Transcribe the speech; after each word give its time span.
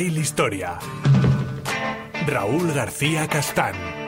Trail 0.00 0.16
Historia. 0.16 0.78
Raúl 2.26 2.72
García 2.72 3.28
Castán. 3.28 3.99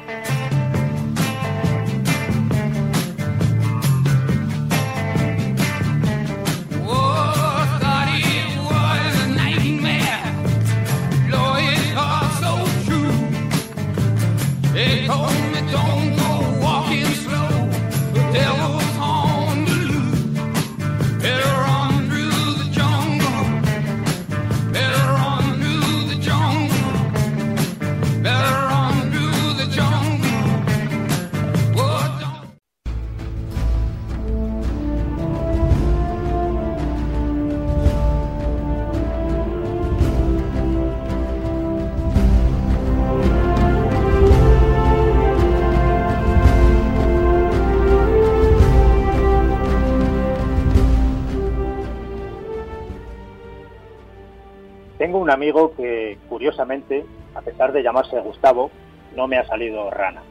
Que, 55.77 56.19
curiosamente, 56.29 57.05
a 57.35 57.41
pesar 57.41 57.73
de 57.73 57.83
llamarse 57.83 58.19
Gustavo, 58.21 58.71
no 59.17 59.27
me 59.27 59.39
ha 59.39 59.47
salido 59.47 59.91
rana. 59.91 60.23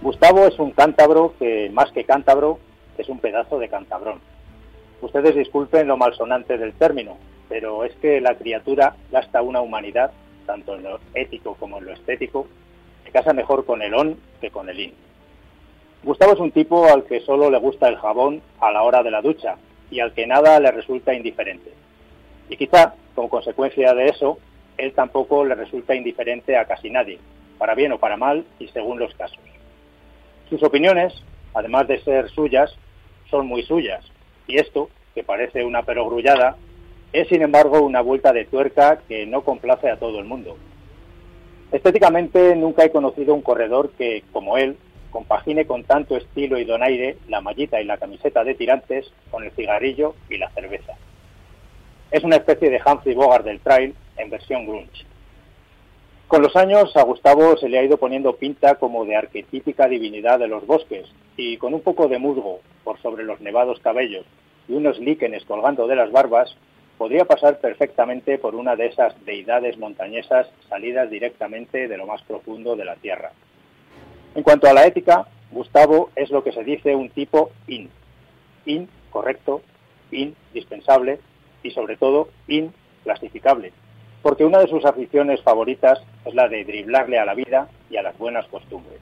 Gustavo 0.00 0.46
es 0.46 0.58
un 0.58 0.70
cántabro 0.70 1.34
que, 1.38 1.70
más 1.70 1.90
que 1.92 2.04
cántabro, 2.04 2.58
es 2.96 3.08
un 3.08 3.18
pedazo 3.18 3.58
de 3.58 3.68
cantabrón. 3.68 4.20
Ustedes 5.00 5.34
disculpen 5.34 5.86
lo 5.86 5.96
malsonante 5.96 6.56
del 6.56 6.72
término, 6.72 7.16
pero 7.48 7.84
es 7.84 7.94
que 7.96 8.20
la 8.20 8.34
criatura 8.36 8.96
gasta 9.10 9.42
una 9.42 9.60
humanidad, 9.60 10.12
tanto 10.46 10.74
en 10.74 10.84
lo 10.84 11.00
ético 11.14 11.54
como 11.54 11.78
en 11.78 11.86
lo 11.86 11.92
estético, 11.92 12.46
que 13.04 13.12
casa 13.12 13.32
mejor 13.32 13.64
con 13.64 13.82
el 13.82 13.94
on 13.94 14.16
que 14.40 14.50
con 14.50 14.68
el 14.68 14.80
in. 14.80 14.94
Gustavo 16.02 16.32
es 16.32 16.40
un 16.40 16.52
tipo 16.52 16.86
al 16.86 17.04
que 17.04 17.20
solo 17.20 17.50
le 17.50 17.58
gusta 17.58 17.88
el 17.88 17.96
jabón 17.96 18.40
a 18.60 18.70
la 18.70 18.82
hora 18.82 19.02
de 19.02 19.10
la 19.10 19.20
ducha 19.20 19.56
y 19.90 20.00
al 20.00 20.12
que 20.12 20.26
nada 20.26 20.58
le 20.60 20.70
resulta 20.70 21.14
indiferente. 21.14 21.72
Y 22.48 22.56
quizá, 22.56 22.94
como 23.18 23.30
consecuencia 23.30 23.94
de 23.94 24.10
eso, 24.10 24.38
él 24.76 24.92
tampoco 24.92 25.44
le 25.44 25.56
resulta 25.56 25.92
indiferente 25.92 26.56
a 26.56 26.66
casi 26.66 26.88
nadie, 26.88 27.18
para 27.58 27.74
bien 27.74 27.90
o 27.90 27.98
para 27.98 28.16
mal 28.16 28.44
y 28.60 28.68
según 28.68 29.00
los 29.00 29.12
casos. 29.16 29.40
Sus 30.48 30.62
opiniones, 30.62 31.12
además 31.52 31.88
de 31.88 32.00
ser 32.04 32.30
suyas, 32.30 32.72
son 33.28 33.48
muy 33.48 33.64
suyas, 33.64 34.04
y 34.46 34.58
esto, 34.58 34.88
que 35.16 35.24
parece 35.24 35.64
una 35.64 35.82
perogrullada, 35.82 36.58
es 37.12 37.26
sin 37.26 37.42
embargo 37.42 37.80
una 37.80 38.02
vuelta 38.02 38.32
de 38.32 38.44
tuerca 38.44 39.00
que 39.08 39.26
no 39.26 39.42
complace 39.42 39.90
a 39.90 39.98
todo 39.98 40.20
el 40.20 40.24
mundo. 40.24 40.56
Estéticamente 41.72 42.54
nunca 42.54 42.84
he 42.84 42.92
conocido 42.92 43.34
un 43.34 43.42
corredor 43.42 43.90
que, 43.98 44.22
como 44.30 44.58
él, 44.58 44.76
compagine 45.10 45.66
con 45.66 45.82
tanto 45.82 46.16
estilo 46.16 46.56
y 46.56 46.64
donaire 46.64 47.16
la 47.26 47.40
mallita 47.40 47.80
y 47.80 47.84
la 47.84 47.98
camiseta 47.98 48.44
de 48.44 48.54
tirantes 48.54 49.12
con 49.32 49.42
el 49.42 49.50
cigarrillo 49.50 50.14
y 50.30 50.38
la 50.38 50.50
cerveza. 50.50 50.94
Es 52.10 52.24
una 52.24 52.36
especie 52.36 52.70
de 52.70 52.80
Humphrey 52.84 53.14
Bogart 53.14 53.44
del 53.44 53.60
trail 53.60 53.94
en 54.16 54.30
versión 54.30 54.66
grunge. 54.66 55.04
Con 56.26 56.42
los 56.42 56.56
años 56.56 56.94
a 56.96 57.02
Gustavo 57.02 57.56
se 57.56 57.68
le 57.68 57.78
ha 57.78 57.84
ido 57.84 57.96
poniendo 57.96 58.36
pinta 58.36 58.74
como 58.76 59.04
de 59.04 59.16
arquetípica 59.16 59.88
divinidad 59.88 60.38
de 60.38 60.48
los 60.48 60.66
bosques 60.66 61.06
y 61.36 61.56
con 61.56 61.74
un 61.74 61.80
poco 61.80 62.08
de 62.08 62.18
musgo 62.18 62.60
por 62.84 63.00
sobre 63.00 63.24
los 63.24 63.40
nevados 63.40 63.80
cabellos 63.80 64.26
y 64.68 64.74
unos 64.74 64.98
líquenes 64.98 65.44
colgando 65.44 65.86
de 65.86 65.96
las 65.96 66.12
barbas, 66.12 66.54
podría 66.98 67.24
pasar 67.24 67.60
perfectamente 67.60 68.38
por 68.38 68.54
una 68.54 68.76
de 68.76 68.86
esas 68.86 69.14
deidades 69.24 69.78
montañesas 69.78 70.48
salidas 70.68 71.08
directamente 71.10 71.88
de 71.88 71.96
lo 71.96 72.06
más 72.06 72.22
profundo 72.22 72.76
de 72.76 72.84
la 72.84 72.96
tierra. 72.96 73.32
En 74.34 74.42
cuanto 74.42 74.68
a 74.68 74.74
la 74.74 74.86
ética, 74.86 75.26
Gustavo 75.50 76.10
es 76.16 76.30
lo 76.30 76.42
que 76.44 76.52
se 76.52 76.64
dice 76.64 76.94
un 76.94 77.08
tipo 77.10 77.50
in. 77.66 77.88
In, 78.66 78.88
correcto, 79.10 79.62
indispensable 80.10 81.20
y 81.62 81.70
sobre 81.70 81.96
todo 81.96 82.28
inclasificable, 82.46 83.72
porque 84.22 84.44
una 84.44 84.58
de 84.58 84.68
sus 84.68 84.84
aficiones 84.84 85.42
favoritas 85.42 86.00
es 86.24 86.34
la 86.34 86.48
de 86.48 86.64
driblarle 86.64 87.18
a 87.18 87.24
la 87.24 87.34
vida 87.34 87.68
y 87.90 87.96
a 87.96 88.02
las 88.02 88.16
buenas 88.18 88.46
costumbres. 88.48 89.00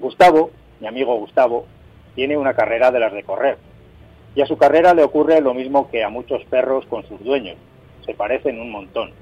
Gustavo, 0.00 0.50
mi 0.80 0.86
amigo 0.86 1.16
Gustavo, 1.16 1.66
tiene 2.14 2.36
una 2.36 2.54
carrera 2.54 2.90
de 2.90 3.00
las 3.00 3.12
de 3.12 3.22
correr, 3.22 3.58
y 4.34 4.40
a 4.40 4.46
su 4.46 4.56
carrera 4.56 4.94
le 4.94 5.02
ocurre 5.02 5.40
lo 5.40 5.54
mismo 5.54 5.90
que 5.90 6.02
a 6.02 6.08
muchos 6.08 6.44
perros 6.46 6.86
con 6.86 7.06
sus 7.06 7.22
dueños, 7.22 7.56
se 8.04 8.14
parecen 8.14 8.60
un 8.60 8.70
montón. 8.70 9.12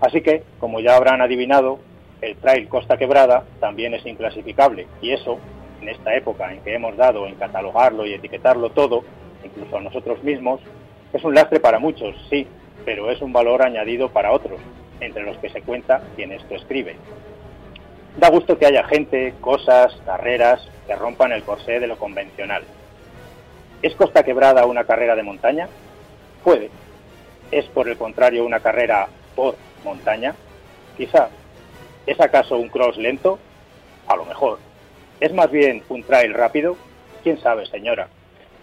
Así 0.00 0.20
que, 0.20 0.42
como 0.60 0.80
ya 0.80 0.96
habrán 0.96 1.22
adivinado, 1.22 1.78
el 2.20 2.36
trail 2.36 2.68
Costa 2.68 2.96
Quebrada 2.96 3.44
también 3.60 3.94
es 3.94 4.04
inclasificable, 4.06 4.86
y 5.00 5.12
eso, 5.12 5.38
en 5.80 5.88
esta 5.88 6.14
época 6.14 6.52
en 6.52 6.60
que 6.60 6.74
hemos 6.74 6.96
dado 6.96 7.26
en 7.26 7.36
catalogarlo 7.36 8.06
y 8.06 8.14
etiquetarlo 8.14 8.70
todo, 8.70 9.04
incluso 9.44 9.76
a 9.76 9.80
nosotros 9.80 10.22
mismos, 10.22 10.60
es 11.12 11.24
un 11.24 11.34
lastre 11.34 11.60
para 11.60 11.78
muchos, 11.78 12.14
sí, 12.28 12.46
pero 12.84 13.10
es 13.10 13.20
un 13.22 13.32
valor 13.32 13.62
añadido 13.62 14.10
para 14.10 14.32
otros, 14.32 14.60
entre 15.00 15.22
los 15.22 15.36
que 15.38 15.50
se 15.50 15.62
cuenta 15.62 16.02
quien 16.16 16.32
esto 16.32 16.54
escribe. 16.54 16.96
Da 18.16 18.30
gusto 18.30 18.58
que 18.58 18.66
haya 18.66 18.84
gente, 18.84 19.34
cosas, 19.40 19.96
carreras 20.04 20.68
que 20.86 20.96
rompan 20.96 21.32
el 21.32 21.44
corsé 21.44 21.80
de 21.80 21.86
lo 21.86 21.96
convencional. 21.96 22.64
¿Es 23.80 23.94
Costa 23.94 24.24
Quebrada 24.24 24.66
una 24.66 24.84
carrera 24.84 25.14
de 25.14 25.22
montaña? 25.22 25.68
Puede. 26.42 26.70
¿Es 27.52 27.66
por 27.66 27.88
el 27.88 27.96
contrario 27.96 28.44
una 28.44 28.60
carrera 28.60 29.08
por 29.36 29.54
montaña? 29.84 30.34
Quizá. 30.96 31.28
¿Es 32.06 32.20
acaso 32.20 32.58
un 32.58 32.68
cross 32.68 32.96
lento? 32.96 33.38
A 34.08 34.16
lo 34.16 34.24
mejor. 34.24 34.58
¿Es 35.20 35.32
más 35.32 35.50
bien 35.50 35.82
un 35.88 36.02
trail 36.02 36.34
rápido? 36.34 36.76
¿Quién 37.22 37.38
sabe, 37.40 37.66
señora? 37.66 38.08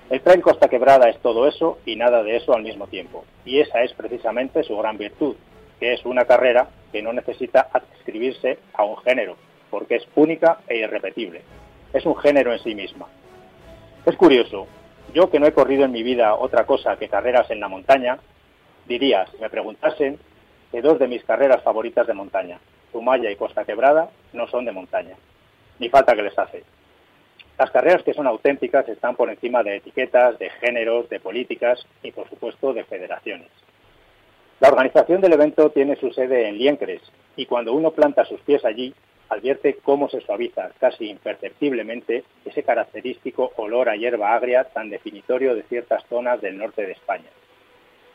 El 0.07 0.22
trail 0.22 0.42
Costa 0.42 0.68
Quebrada 0.69 1.10
es 1.10 1.18
todo 1.19 1.48
eso 1.48 1.80
y 1.84 1.96
nada 1.96 2.22
de 2.22 2.38
eso 2.38 2.54
al 2.54 2.62
mismo 2.62 2.86
tiempo. 2.86 3.25
Y 3.44 3.60
esa 3.60 3.81
es 3.81 3.92
precisamente 3.94 4.63
su 4.63 4.78
gran 4.78 4.98
virtud, 4.98 5.36
que 5.80 5.94
es 5.94 6.06
una 6.06 6.25
carrera 6.25 6.69
que 6.92 7.02
no 7.02 7.12
necesita 7.12 7.69
adscribirse 7.74 8.60
a 8.74 8.84
un 8.84 8.98
género, 8.98 9.36
porque 9.72 9.96
es 9.96 10.07
única 10.16 10.60
e 10.68 10.78
irrepetible. 10.78 11.42
Es 11.92 12.06
un 12.06 12.16
género 12.18 12.54
en 12.54 12.60
sí 12.60 12.75
misma. 12.75 13.07
Es 14.06 14.16
curioso, 14.16 14.68
yo 15.12 15.31
que 15.31 15.40
no 15.40 15.48
he 15.48 15.54
corrido 15.54 15.86
en 15.86 15.92
mi 15.92 16.04
vida 16.04 16.36
otra 16.36 16.68
cosa 16.68 16.98
que 16.98 17.10
carreras 17.10 17.50
en 17.50 17.60
la 17.60 17.68
montaña, 17.68 18.19
diría, 18.88 19.25
si 19.31 19.38
me 19.38 19.50
preguntasen, 19.50 20.19
que 20.72 20.81
dos 20.81 21.00
de 21.00 21.07
mis 21.07 21.24
carreras 21.24 21.63
favoritas 21.63 22.06
de 22.06 22.13
montaña, 22.13 22.60
Zumaya 22.92 23.31
y 23.31 23.36
Costa 23.36 23.66
Quebrada, 23.66 24.10
no 24.34 24.48
son 24.48 24.66
de 24.66 24.72
montaña. 24.72 25.16
Ni 25.80 25.90
falta 25.90 26.16
que 26.16 26.22
les 26.22 26.38
hace. 26.38 26.63
Las 27.57 27.72
carreras 27.72 28.04
que 28.04 28.13
son 28.13 28.28
auténticas 28.28 28.88
están 28.90 29.16
por 29.16 29.30
encima 29.30 29.63
de 29.63 29.78
etiquetas, 29.78 30.38
de 30.40 30.50
géneros, 30.50 31.10
de 31.10 31.22
políticas 31.22 31.86
y, 32.04 32.12
por 32.12 32.30
supuesto, 32.30 32.74
de 32.74 32.84
federaciones. 32.84 33.48
La 34.60 34.69
organización 34.69 35.22
del 35.22 35.34
evento 35.34 35.69
tiene 35.69 35.96
su 35.96 36.12
sede 36.12 36.48
en 36.48 36.57
Liencres 36.57 37.02
y 37.36 37.46
cuando 37.46 37.74
uno 37.74 37.92
planta 37.92 38.25
sus 38.25 38.42
pies 38.42 38.63
allí, 38.66 38.94
advierte 39.30 39.78
cómo 39.84 40.10
se 40.10 40.22
suaviza 40.22 40.69
casi 40.80 41.10
imperceptiblemente 41.10 42.24
ese 42.46 42.63
característico 42.63 43.52
olor 43.57 43.90
a 43.90 43.96
hierba 43.96 44.34
agria 44.34 44.66
tan 44.66 44.90
definitorio 44.90 45.56
de 45.56 45.63
ciertas 45.63 46.04
zonas 46.07 46.42
del 46.42 46.57
norte 46.57 46.86
de 46.86 46.92
España. 46.92 47.30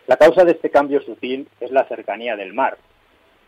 La 0.06 0.16
causa 0.16 0.44
de 0.44 0.52
este 0.52 0.70
cambio 0.70 1.00
sutil 1.02 1.48
es 1.60 1.70
la 1.70 1.84
cercanía 1.84 2.36
del 2.36 2.52
mar. 2.52 2.78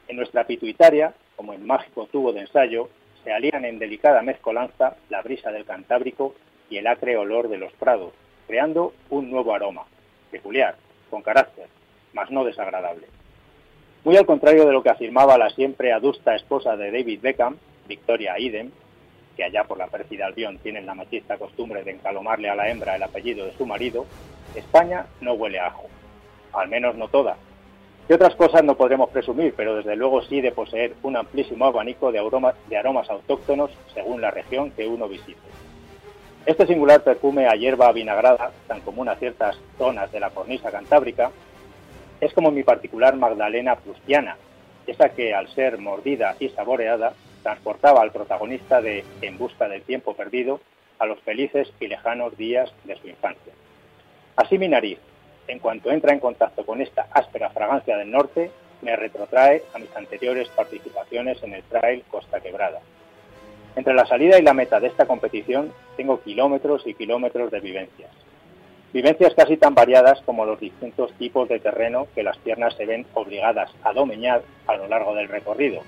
En 0.09 0.17
nuestra 0.17 0.47
pituitaria, 0.47 1.15
como 1.37 1.55
en 1.55 1.67
mágico 1.67 2.07
tubo 2.11 2.33
de 2.33 2.41
ensayo, 2.41 2.89
se 3.25 3.33
alían 3.33 3.65
en 3.65 3.79
delicada 3.79 4.23
mezcolanza 4.23 4.97
la 5.09 5.23
brisa 5.23 5.51
del 5.51 5.65
Cantábrico 5.65 6.35
y 6.71 6.79
el 6.79 6.87
acre 6.87 7.17
olor 7.17 7.49
de 7.49 7.59
los 7.59 7.73
prados, 7.75 8.13
creando 8.47 8.93
un 9.11 9.31
nuevo 9.31 9.55
aroma, 9.55 9.85
peculiar, 10.31 10.77
con 11.11 11.23
carácter, 11.23 11.67
mas 12.13 12.31
no 12.31 12.45
desagradable. 12.45 13.07
Muy 14.05 14.17
al 14.17 14.27
contrario 14.27 14.67
de 14.67 14.73
lo 14.73 14.83
que 14.83 14.91
afirmaba 14.91 15.39
la 15.39 15.51
siempre 15.51 15.93
adusta 15.93 16.35
esposa 16.35 16.77
de 16.77 16.91
David 16.91 17.21
Beckham, 17.21 17.57
Victoria 17.87 18.39
Idem, 18.39 18.71
que 19.37 19.45
allá 19.45 19.65
por 19.65 19.79
la 19.79 19.87
pérfida 19.87 20.27
Albión 20.27 20.59
tienen 20.59 20.87
la 20.87 20.95
machista 20.95 21.39
costumbre 21.39 21.85
de 21.85 21.93
encalomarle 21.93 22.51
a 22.51 22.55
la 22.55 22.69
hembra 22.69 22.97
el 22.97 23.03
apellido 23.03 23.47
de 23.47 23.57
su 23.57 23.65
marido, 23.65 24.07
España 24.55 25.07
no 25.21 25.35
huele 25.35 25.61
ajo, 25.61 25.89
al 26.53 26.69
menos 26.69 26.97
no 26.97 27.09
toda, 27.09 27.37
de 28.13 28.17
otras 28.17 28.35
cosas 28.35 28.63
no 28.63 28.77
podremos 28.77 29.09
presumir, 29.09 29.55
pero 29.57 29.75
desde 29.75 29.97
luego 29.97 30.21
sí 30.21 30.43
de 30.43 30.53
poseer 30.53 30.93
un 31.03 31.17
amplísimo 31.17 31.65
abanico 31.65 32.13
de 32.13 32.19
aromas, 32.19 32.55
de 32.69 32.77
aromas 32.77 33.09
autóctonos 33.09 33.71
según 33.95 34.21
la 34.21 34.31
región 34.31 34.71
que 34.73 34.87
uno 34.87 35.09
visite. 35.09 35.41
Este 36.45 36.67
singular 36.67 37.03
perfume 37.03 37.47
a 37.47 37.55
hierba 37.55 37.91
vinagrada, 37.91 38.51
tan 38.69 38.83
común 38.83 39.09
a 39.09 39.17
ciertas 39.17 39.57
zonas 39.79 40.13
de 40.13 40.21
la 40.21 40.29
cornisa 40.29 40.71
cantábrica, 40.71 41.31
es 42.21 42.35
como 42.35 42.51
mi 42.51 42.63
particular 42.63 43.17
Magdalena 43.17 43.77
prustiana, 43.77 44.37
esa 44.87 45.09
que 45.09 45.33
al 45.33 45.49
ser 45.55 45.79
mordida 45.79 46.37
y 46.39 46.51
saboreada 46.51 47.15
transportaba 47.43 48.03
al 48.03 48.13
protagonista 48.13 48.83
de 48.83 49.07
En 49.23 49.39
busca 49.39 49.71
del 49.71 49.85
tiempo 49.85 50.13
perdido 50.13 50.61
a 50.99 51.07
los 51.07 51.19
felices 51.21 51.73
y 51.81 51.89
lejanos 51.89 52.37
días 52.37 52.75
de 52.85 52.95
su 52.97 53.09
infancia. 53.09 53.55
Así 54.37 54.59
mi 54.59 54.69
nariz, 54.69 54.99
en 55.49 55.59
cuanto 55.59 55.91
entra 55.91 56.13
en 56.13 56.21
contacto 56.21 56.65
con 56.65 56.81
esta 56.81 57.09
áspera 57.11 57.51
fragancia 57.51 57.97
del 57.97 58.11
norte, 58.11 58.51
me 58.83 58.97
retrotrae 58.97 59.63
a 59.75 59.79
mis 59.79 59.95
anteriores 59.97 60.49
participaciones 60.49 61.43
en 61.43 61.55
el 61.55 61.63
Trail 61.65 62.05
Costa 62.11 62.41
Quebrada. 62.41 62.81
Entre 63.77 63.95
la 63.95 64.07
salida 64.07 64.39
y 64.39 64.43
la 64.43 64.55
meta 64.55 64.81
de 64.81 64.89
esta 64.89 65.07
competición 65.07 65.73
tengo 65.97 66.21
kilómetros 66.21 66.87
y 66.87 66.95
kilómetros 66.95 67.51
de 67.51 67.61
vivencias. 67.61 68.11
Vivencias 68.93 69.35
casi 69.35 69.57
tan 69.57 69.75
variadas 69.75 70.21
como 70.27 70.45
los 70.45 70.61
distintos 70.61 71.13
tipos 71.15 71.49
de 71.49 71.61
terreno 71.61 72.09
que 72.15 72.23
las 72.23 72.37
piernas 72.39 72.75
se 72.77 72.85
ven 72.85 73.07
obligadas 73.15 73.71
a 73.83 73.95
domeñar 73.95 74.43
a 74.67 74.77
lo 74.77 74.87
largo 74.87 75.15
del 75.15 75.29
recorrido. 75.29 75.81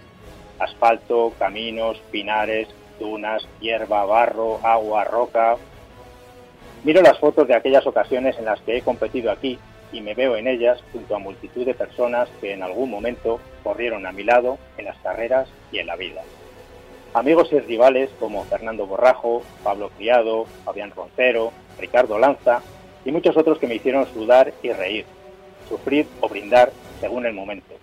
Asfalto, 0.58 1.34
caminos, 1.38 2.00
pinares, 2.10 2.68
dunas, 2.98 3.46
hierba, 3.60 4.06
barro, 4.06 4.58
agua, 4.62 5.04
roca, 5.04 5.56
Miro 6.84 7.00
las 7.00 7.18
fotos 7.18 7.48
de 7.48 7.54
aquellas 7.54 7.86
ocasiones 7.86 8.36
en 8.38 8.44
las 8.44 8.60
que 8.60 8.76
he 8.76 8.82
competido 8.82 9.30
aquí 9.30 9.58
y 9.90 10.02
me 10.02 10.12
veo 10.12 10.36
en 10.36 10.46
ellas 10.46 10.84
junto 10.92 11.16
a 11.16 11.18
multitud 11.18 11.64
de 11.64 11.72
personas 11.72 12.28
que 12.42 12.52
en 12.52 12.62
algún 12.62 12.90
momento 12.90 13.40
corrieron 13.62 14.04
a 14.04 14.12
mi 14.12 14.22
lado 14.22 14.58
en 14.76 14.84
las 14.84 14.98
carreras 14.98 15.48
y 15.72 15.78
en 15.78 15.86
la 15.86 15.96
vida. 15.96 16.20
Amigos 17.14 17.48
y 17.52 17.58
rivales 17.58 18.10
como 18.20 18.44
Fernando 18.44 18.86
Borrajo, 18.86 19.42
Pablo 19.62 19.90
Criado, 19.96 20.44
Fabián 20.66 20.92
Roncero, 20.94 21.52
Ricardo 21.78 22.18
Lanza 22.18 22.60
y 23.06 23.12
muchos 23.12 23.34
otros 23.38 23.58
que 23.58 23.66
me 23.66 23.76
hicieron 23.76 24.06
sudar 24.12 24.52
y 24.62 24.70
reír, 24.70 25.06
sufrir 25.70 26.06
o 26.20 26.28
brindar 26.28 26.70
según 27.00 27.24
el 27.24 27.32
momento. 27.32 27.74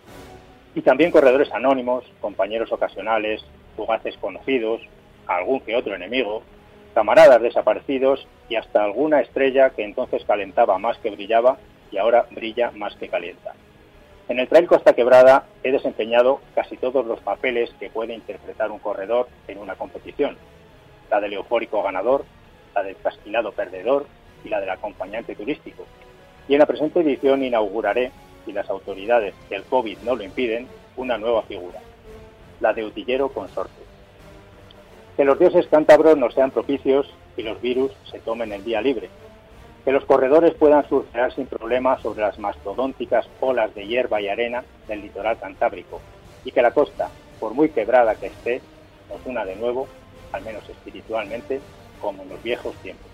Y 0.75 0.81
también 0.81 1.09
corredores 1.09 1.51
anónimos, 1.51 2.03
compañeros 2.19 2.71
ocasionales, 2.71 3.43
fugaces 3.75 4.15
conocidos, 4.17 4.79
algún 5.25 5.59
que 5.61 5.75
otro 5.75 5.95
enemigo, 5.95 6.43
camaradas 6.93 7.41
desaparecidos 7.41 8.27
y 8.49 8.55
hasta 8.55 8.83
alguna 8.83 9.21
estrella 9.21 9.71
que 9.71 9.83
entonces 9.83 10.23
calentaba 10.25 10.77
más 10.77 10.97
que 10.97 11.09
brillaba 11.09 11.57
y 11.91 11.97
ahora 11.97 12.25
brilla 12.31 12.71
más 12.71 12.95
que 12.95 13.09
calienta. 13.09 13.53
En 14.27 14.39
el 14.39 14.47
Trail 14.47 14.67
Costa 14.67 14.93
Quebrada 14.93 15.45
he 15.63 15.71
desempeñado 15.71 16.39
casi 16.55 16.77
todos 16.77 17.05
los 17.05 17.19
papeles 17.19 17.69
que 17.79 17.89
puede 17.89 18.13
interpretar 18.13 18.71
un 18.71 18.79
corredor 18.79 19.27
en 19.47 19.57
una 19.57 19.75
competición. 19.75 20.37
La 21.09 21.19
del 21.19 21.33
eufórico 21.33 21.83
ganador, 21.83 22.23
la 22.73 22.83
del 22.83 22.95
casquilado 22.97 23.51
perdedor 23.51 24.05
y 24.45 24.49
la 24.49 24.61
del 24.61 24.69
acompañante 24.69 25.35
turístico. 25.35 25.85
Y 26.47 26.53
en 26.53 26.59
la 26.59 26.65
presente 26.65 27.01
edición 27.01 27.43
inauguraré, 27.43 28.11
si 28.45 28.53
las 28.53 28.69
autoridades 28.69 29.33
del 29.49 29.63
COVID 29.63 29.99
no 29.99 30.15
lo 30.15 30.23
impiden, 30.23 30.67
una 30.95 31.17
nueva 31.17 31.43
figura, 31.43 31.79
la 32.59 32.73
de 32.73 32.85
utillero 32.85 33.29
consorte 33.29 33.90
que 35.15 35.25
los 35.25 35.39
dioses 35.39 35.67
cántabros 35.67 36.17
nos 36.17 36.33
sean 36.33 36.51
propicios 36.51 37.09
y 37.37 37.43
los 37.43 37.61
virus 37.61 37.91
se 38.09 38.19
tomen 38.19 38.51
el 38.51 38.63
día 38.63 38.81
libre. 38.81 39.09
Que 39.85 39.91
los 39.91 40.05
corredores 40.05 40.53
puedan 40.53 40.87
surfear 40.87 41.33
sin 41.33 41.47
problemas 41.47 42.01
sobre 42.01 42.21
las 42.21 42.37
mastodónticas 42.39 43.27
olas 43.39 43.73
de 43.73 43.87
hierba 43.87 44.21
y 44.21 44.27
arena 44.27 44.63
del 44.87 45.01
litoral 45.01 45.39
cantábrico. 45.39 45.99
Y 46.45 46.51
que 46.51 46.61
la 46.61 46.71
costa, 46.71 47.09
por 47.39 47.53
muy 47.53 47.69
quebrada 47.69 48.15
que 48.15 48.27
esté, 48.27 48.61
nos 49.09 49.25
una 49.25 49.43
de 49.43 49.55
nuevo, 49.55 49.87
al 50.31 50.43
menos 50.43 50.67
espiritualmente, 50.69 51.61
como 51.99 52.23
en 52.23 52.29
los 52.29 52.41
viejos 52.43 52.75
tiempos. 52.77 53.11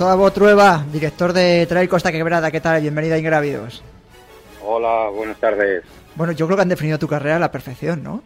Gustavo 0.00 0.30
Trueba, 0.30 0.82
director 0.90 1.34
de 1.34 1.66
Trail 1.66 1.86
Costa 1.86 2.10
Quebrada, 2.10 2.50
¿qué 2.50 2.62
tal? 2.62 2.80
Bienvenido 2.80 3.16
a 3.16 3.18
Ingrávidos. 3.18 3.82
Hola, 4.64 5.10
buenas 5.10 5.38
tardes. 5.38 5.84
Bueno, 6.14 6.32
yo 6.32 6.46
creo 6.46 6.56
que 6.56 6.62
han 6.62 6.70
definido 6.70 6.98
tu 6.98 7.06
carrera 7.06 7.36
a 7.36 7.38
la 7.38 7.52
perfección, 7.52 8.02
¿no? 8.02 8.22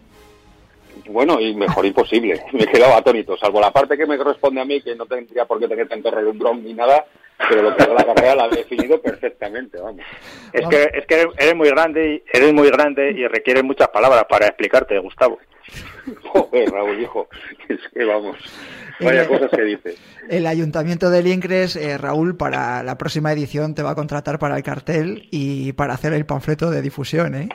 Bueno, 1.09 1.41
y 1.41 1.53
mejor 1.53 1.85
imposible. 1.87 2.45
Me 2.53 2.63
he 2.63 2.67
quedado 2.69 2.95
atónito, 2.95 3.37
salvo 3.37 3.61
la 3.61 3.73
parte 3.73 3.97
que 3.97 4.07
me 4.07 4.17
corresponde 4.17 4.61
a 4.61 4.65
mí, 4.65 4.81
que 4.83 4.95
no 4.95 5.05
tendría 5.07 5.47
por 5.47 5.59
qué 5.59 5.67
tener 5.67 5.89
tanto 5.89 6.13
relumbrón 6.13 6.63
ni 6.63 6.75
nada, 6.75 7.07
pero 7.49 7.63
lo 7.63 7.77
que 7.77 7.83
es 7.83 7.89
la 7.89 8.05
carrera 8.05 8.35
la 8.35 8.47
he 8.47 8.57
definido 8.57 9.01
perfectamente, 9.01 9.79
vamos. 9.81 10.05
Es 10.53 10.67
que, 10.69 10.91
es 10.95 11.07
que 11.07 11.27
eres 11.39 11.55
muy 11.55 11.69
grande, 11.69 12.15
y- 12.15 12.37
eres 12.37 12.53
muy 12.53 12.69
grande 12.71 13.11
y 13.11 13.27
requiere 13.27 13.63
muchas 13.63 13.89
palabras 13.89 14.25
para 14.29 14.47
explicarte, 14.47 14.99
Gustavo. 14.99 15.39
Joder, 16.33 16.71
Raúl, 16.71 17.01
hijo, 17.01 17.29
es 17.69 17.79
que 17.93 18.05
vamos, 18.05 18.37
vaya 19.01 19.27
cosas 19.27 19.51
que 19.51 19.63
dices. 19.63 19.97
El 20.29 20.47
Ayuntamiento 20.47 21.11
de 21.11 21.23
Liencres, 21.23 21.77
eh, 21.77 21.97
Raúl, 21.99 22.37
para 22.37 22.83
la 22.83 22.97
próxima 22.99 23.33
edición 23.33 23.75
te 23.75 23.83
va 23.83 23.91
a 23.91 23.95
contratar 23.95 24.39
para 24.39 24.57
el 24.57 24.63
cartel 24.63 25.29
y 25.31 25.73
para 25.73 25.95
hacer 25.95 26.13
el 26.13 26.27
panfleto 26.27 26.71
de 26.71 26.83
difusión, 26.83 27.35
¿eh? 27.35 27.49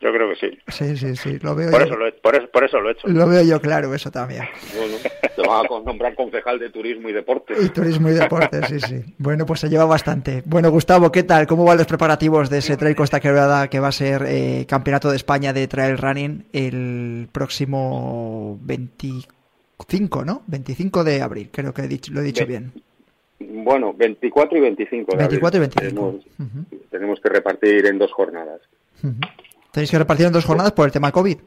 Yo 0.00 0.10
creo 0.12 0.30
que 0.30 0.36
sí. 0.36 0.58
Sí, 0.68 0.96
sí, 0.96 1.14
sí, 1.16 1.38
lo 1.40 1.54
veo, 1.54 1.70
Por 1.70 1.80
yo, 1.80 1.86
eso 1.86 1.96
lo 1.96 2.06
he, 2.06 2.12
por 2.12 2.34
eso, 2.34 2.48
por 2.50 2.64
eso 2.64 2.80
lo 2.80 2.88
he 2.88 2.92
hecho. 2.92 3.06
lo 3.08 3.26
veo 3.28 3.42
yo 3.42 3.60
claro, 3.60 3.94
eso 3.94 4.10
también. 4.10 4.44
Bueno, 4.74 4.96
te 5.36 5.42
van 5.46 5.66
a 5.66 5.80
nombrar 5.84 6.14
concejal 6.14 6.58
de 6.58 6.70
turismo 6.70 7.10
y 7.10 7.12
deporte. 7.12 7.52
Y 7.62 7.68
turismo 7.68 8.08
y 8.08 8.12
deportes, 8.14 8.66
sí, 8.68 8.80
sí. 8.80 9.14
Bueno, 9.18 9.44
pues 9.44 9.60
se 9.60 9.68
lleva 9.68 9.84
bastante. 9.84 10.42
Bueno, 10.46 10.70
Gustavo, 10.70 11.12
¿qué 11.12 11.22
tal? 11.22 11.46
¿Cómo 11.46 11.64
van 11.64 11.76
los 11.76 11.86
preparativos 11.86 12.48
de 12.48 12.58
ese 12.58 12.78
Trail 12.78 12.96
Costa 12.96 13.20
Quebrada 13.20 13.68
que 13.68 13.78
va 13.78 13.88
a 13.88 13.92
ser 13.92 14.24
eh, 14.26 14.64
Campeonato 14.66 15.10
de 15.10 15.16
España 15.16 15.52
de 15.52 15.68
Trail 15.68 15.98
Running 15.98 16.46
el 16.54 17.28
próximo 17.30 18.58
25, 18.62 20.24
¿no? 20.24 20.42
25 20.46 21.04
de 21.04 21.20
abril, 21.22 21.50
creo 21.52 21.74
que 21.74 21.82
he 21.82 21.88
dicho- 21.88 22.12
lo 22.12 22.20
he 22.20 22.24
dicho 22.24 22.46
bien. 22.46 22.72
Bueno, 23.38 23.92
24 23.94 24.56
y 24.58 24.60
25. 24.60 25.12
de 25.12 25.18
24 25.18 25.60
y 25.60 25.64
abril. 25.64 25.70
25. 25.82 26.20
Tenemos, 26.38 26.66
tenemos 26.90 27.20
que 27.20 27.28
repartir 27.28 27.86
en 27.86 27.98
dos 27.98 28.12
jornadas. 28.12 28.60
Ujú. 29.02 29.14
Tenéis 29.72 29.90
que 29.90 29.98
repartir 29.98 30.26
en 30.26 30.32
dos 30.32 30.44
jornadas 30.44 30.72
por 30.72 30.86
el 30.86 30.92
tema 30.92 31.12
COVID. 31.12 31.38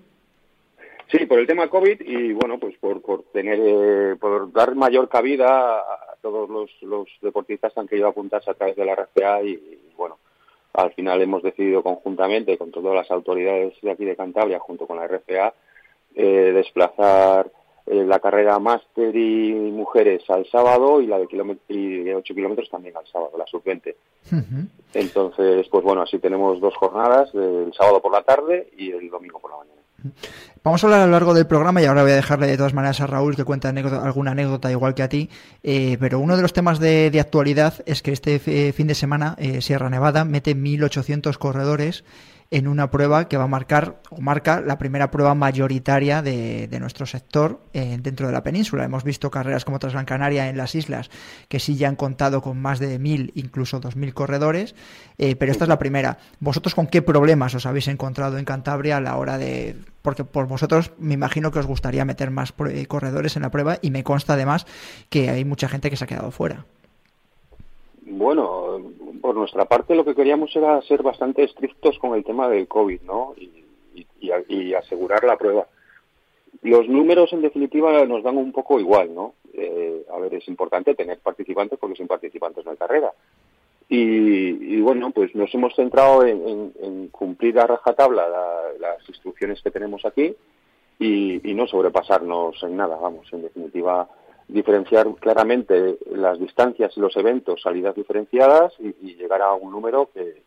Sí, 1.12 1.26
por 1.26 1.40
el 1.40 1.46
tema 1.46 1.70
COVID 1.70 2.02
y 2.02 2.34
bueno, 2.34 2.58
pues 2.58 2.76
por, 2.80 3.02
por 3.02 3.24
tener, 3.32 3.60
eh, 3.62 4.16
por 4.20 4.52
dar 4.52 4.74
mayor 4.74 5.10
cabida 5.10 5.78
a 5.78 6.16
todos 6.22 6.50
los, 6.82 7.08
deportistas 7.22 7.74
que 7.74 7.80
han 7.80 7.88
querido 7.88 8.08
apuntarse 8.08 8.50
a 8.50 8.56
través 8.56 8.76
de 8.76 8.86
la 8.86 8.96
RFA 8.96 9.44
y, 9.44 9.92
bueno, 9.96 10.18
al 10.74 10.92
final 10.94 11.22
hemos 11.22 11.44
decidido 11.44 11.84
conjuntamente 11.84 12.58
con 12.58 12.72
todas 12.72 12.96
las 12.96 13.12
autoridades 13.12 13.74
de 13.82 13.92
aquí 13.92 14.06
de 14.06 14.16
Cantabria, 14.16 14.60
junto 14.60 14.88
con 14.88 14.98
la 14.98 15.08
RFA, 15.08 15.54
eh, 16.16 16.52
desplazar 16.54 17.52
eh, 17.86 18.04
la 18.06 18.20
carrera 18.20 18.60
máster 18.60 19.16
y 19.16 19.54
mujeres 19.54 20.24
al 20.30 20.46
sábado 20.50 21.02
y 21.02 21.08
la 21.08 21.20
de, 21.20 21.28
y 21.68 22.04
de 22.04 22.16
8 22.16 22.34
kilómetros 22.34 22.70
también 22.70 22.96
al 22.96 23.06
sábado, 23.08 23.32
la 23.38 23.46
sub-20. 23.46 23.96
Entonces, 24.94 25.68
pues 25.70 25.84
bueno, 25.84 26.02
así 26.02 26.20
tenemos 26.20 26.62
dos 26.62 26.76
jornadas, 26.76 27.34
el 27.34 27.74
sábado 27.74 28.02
por 28.02 28.12
la 28.12 28.24
tarde 28.24 28.70
y 28.78 28.92
el 28.92 29.10
domingo 29.10 29.40
por 29.40 29.52
la 29.52 29.58
mañana. 29.58 29.82
Vamos 30.64 30.84
a 30.84 30.88
hablar 30.88 31.02
a 31.02 31.06
lo 31.06 31.12
largo 31.12 31.34
del 31.34 31.46
programa 31.46 31.82
y 31.82 31.86
ahora 31.86 32.04
voy 32.04 32.12
a 32.12 32.16
dejarle 32.16 32.48
de 32.48 32.56
todas 32.58 32.74
maneras 32.74 33.02
a 33.02 33.08
Raúl 33.08 33.36
que 33.36 33.44
cuente 33.44 33.68
alguna 33.68 34.32
anécdota 34.32 34.72
igual 34.72 34.96
que 34.96 35.04
a 35.04 35.10
ti. 35.10 35.30
Eh, 35.62 35.98
pero 36.00 36.20
uno 36.20 36.38
de 36.38 36.42
los 36.42 36.54
temas 36.54 36.80
de, 36.80 37.18
actualidad 37.20 37.74
es 37.86 38.02
que 38.02 38.12
este 38.12 38.40
fin 38.40 38.88
de 38.88 38.96
semana 38.96 39.36
eh, 39.40 39.62
Sierra 39.62 39.90
Nevada 39.90 40.24
mete 40.24 40.56
1.800 40.56 41.38
corredores 41.38 42.06
en 42.54 42.68
una 42.68 42.92
prueba 42.92 43.28
que 43.28 43.36
va 43.36 43.46
a 43.46 43.48
marcar 43.48 44.00
o 44.12 44.22
marca 44.22 44.62
la 44.62 44.78
primera 44.78 45.10
prueba 45.10 45.34
mayoritaria 45.34 46.22
de, 46.22 46.70
nuestro 46.80 47.08
sector 47.08 47.62
eh, 47.74 47.98
dentro 48.00 48.28
de 48.28 48.34
la 48.34 48.44
península. 48.44 48.84
Hemos 48.84 49.04
visto 49.04 49.32
carreras 49.32 49.66
como 49.66 49.80
Transgran 49.80 50.06
Canaria 50.06 50.48
en 50.48 50.56
las 50.56 50.76
islas 50.76 51.10
que 51.48 51.60
sí 51.60 51.78
ya 51.78 51.88
han 51.88 51.96
contado 51.96 52.44
con 52.44 52.62
más 52.62 52.78
de 52.78 53.00
mil, 53.00 53.32
incluso 53.34 53.80
dos 53.80 53.96
mil 53.96 54.14
corredores, 54.14 54.76
eh, 55.18 55.36
pero 55.36 55.52
esta 55.52 55.66
es 55.66 55.70
la 55.70 55.80
primera. 55.80 56.20
¿Vosotros 56.40 56.76
con 56.76 56.86
qué 56.86 57.02
problemas 57.02 57.56
os 57.56 57.66
habéis 57.66 57.88
encontrado 57.88 58.38
en 58.38 58.46
Cantabria 58.46 58.98
a 58.98 59.02
la 59.02 59.18
hora 59.18 59.40
de 59.40 59.76
porque 60.04 60.24
por 60.24 60.46
vosotros 60.46 60.92
me 61.00 61.16
imagino 61.16 61.50
que 61.50 61.58
os 61.58 61.66
gustaría 61.66 62.06
meter 62.06 62.30
más 62.30 62.54
eh, 62.70 62.86
corredores 62.86 63.36
en 63.36 63.42
la 63.42 63.50
prueba 63.50 63.80
y 63.82 63.90
me 63.90 64.04
consta 64.04 64.34
además 64.34 64.68
que 65.10 65.32
hay 65.32 65.44
mucha 65.44 65.68
gente 65.68 65.90
que 65.90 65.96
se 65.96 66.04
ha 66.04 66.08
quedado 66.08 66.30
fuera. 66.30 66.66
Bueno, 68.06 68.63
por 69.34 69.40
nuestra 69.40 69.66
parte 69.66 69.96
lo 69.96 70.06
que 70.06 70.14
queríamos 70.14 70.56
era 70.56 70.80
ser 70.84 71.02
bastante 71.02 71.44
estrictos 71.44 71.98
con 71.98 72.14
el 72.14 72.24
tema 72.24 72.48
del 72.48 72.68
COVID, 72.68 73.02
¿no? 73.02 73.34
Y, 73.36 73.52
asegurar 74.76 75.24
la 75.24 75.38
prueba. 75.38 75.68
Los 76.62 76.88
números, 76.88 77.34
en 77.34 77.42
definitiva, 77.42 78.06
nos 78.06 78.24
dan 78.24 78.38
un 78.38 78.52
poco 78.52 78.80
igual, 78.80 79.14
¿no? 79.14 79.34
Eh, 79.54 80.06
a 80.12 80.18
ver, 80.20 80.34
es 80.36 80.48
importante 80.48 80.96
tener 80.96 81.20
participantes 81.20 81.78
porque 81.78 81.96
sin 81.96 82.08
participantes 82.08 82.64
no 82.64 82.72
hay 82.72 82.78
carrera. 82.78 83.12
Y, 83.90 84.80
bueno, 84.82 85.12
pues 85.12 85.36
nos 85.36 85.54
hemos 85.54 85.76
centrado 85.76 86.26
en, 86.26 87.10
cumplir 87.10 87.60
a 87.60 87.68
rajatabla 87.68 88.28
las 88.80 89.08
instrucciones 89.10 89.62
que 89.62 89.72
tenemos 89.72 90.06
aquí 90.06 90.36
y, 91.00 91.50
y 91.50 91.54
no 91.54 91.68
sobrepasarnos 91.68 92.62
en 92.64 92.78
nada, 92.78 92.96
vamos, 92.98 93.32
en 93.34 93.44
definitiva 93.44 94.08
diferenciar 94.48 95.08
claramente 95.16 95.98
las 96.12 96.40
distancias 96.40 96.94
y 96.96 97.00
los 97.00 97.16
eventos, 97.18 97.62
salidas 97.62 97.96
diferenciadas 97.96 98.74
y, 98.80 99.16
llegar 99.16 99.42
a 99.42 99.54
un 99.54 99.72
número 99.72 100.10
que, 100.14 100.44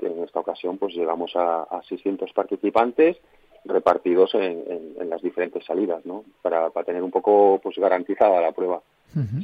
en 0.00 0.22
esta 0.22 0.40
ocasión 0.40 0.78
pues 0.78 0.94
llegamos 0.94 1.32
a, 1.34 1.66
600 1.88 2.32
participantes 2.32 3.16
repartidos 3.64 4.34
en, 4.34 4.94
las 5.08 5.22
diferentes 5.22 5.64
salidas, 5.64 6.04
¿no? 6.06 6.24
Para, 6.42 6.70
tener 6.84 7.02
un 7.02 7.10
poco 7.10 7.60
pues 7.62 7.76
garantizada 7.76 8.40
la 8.40 8.52
prueba. 8.52 8.80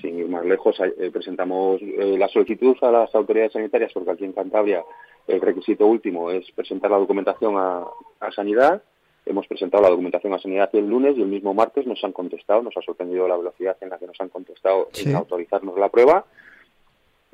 Sin 0.00 0.18
ir 0.18 0.28
más 0.28 0.44
lejos, 0.44 0.78
eh, 0.78 1.10
presentamos 1.10 1.80
eh, 1.80 2.16
la 2.18 2.28
solicitud 2.28 2.76
a 2.82 2.90
las 2.90 3.14
autoridades 3.14 3.54
sanitarias 3.54 3.92
porque 3.94 4.10
aquí 4.10 4.24
en 4.24 4.32
Cantabria 4.32 4.84
el 5.26 5.40
requisito 5.40 5.86
último 5.86 6.30
es 6.30 6.48
presentar 6.52 6.90
la 6.90 6.98
documentación 6.98 7.56
a, 7.56 7.82
a 8.20 8.30
Sanidad 8.30 8.82
Hemos 9.26 9.46
presentado 9.46 9.82
la 9.82 9.90
documentación 9.90 10.34
a 10.34 10.38
Sanidad 10.38 10.68
el 10.74 10.88
lunes 10.88 11.16
y 11.16 11.22
el 11.22 11.28
mismo 11.28 11.54
martes 11.54 11.86
nos 11.86 12.02
han 12.04 12.12
contestado, 12.12 12.62
nos 12.62 12.76
ha 12.76 12.82
sorprendido 12.82 13.26
la 13.26 13.36
velocidad 13.36 13.76
en 13.80 13.88
la 13.88 13.98
que 13.98 14.06
nos 14.06 14.20
han 14.20 14.28
contestado 14.28 14.90
en 14.94 15.14
autorizarnos 15.14 15.78
la 15.78 15.88
prueba, 15.88 16.26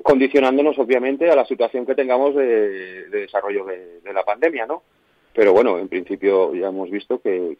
condicionándonos 0.01 0.79
obviamente 0.79 1.29
a 1.29 1.35
la 1.35 1.45
situación 1.45 1.85
que 1.85 1.95
tengamos 1.95 2.35
de, 2.35 3.09
desarrollo 3.09 3.65
de, 3.65 4.13
la 4.13 4.23
pandemia, 4.23 4.65
¿no? 4.65 4.83
Pero 5.33 5.53
bueno, 5.53 5.79
en 5.79 5.87
principio 5.87 6.53
ya 6.53 6.67
hemos 6.67 6.89
visto 6.89 7.21
que, 7.21 7.57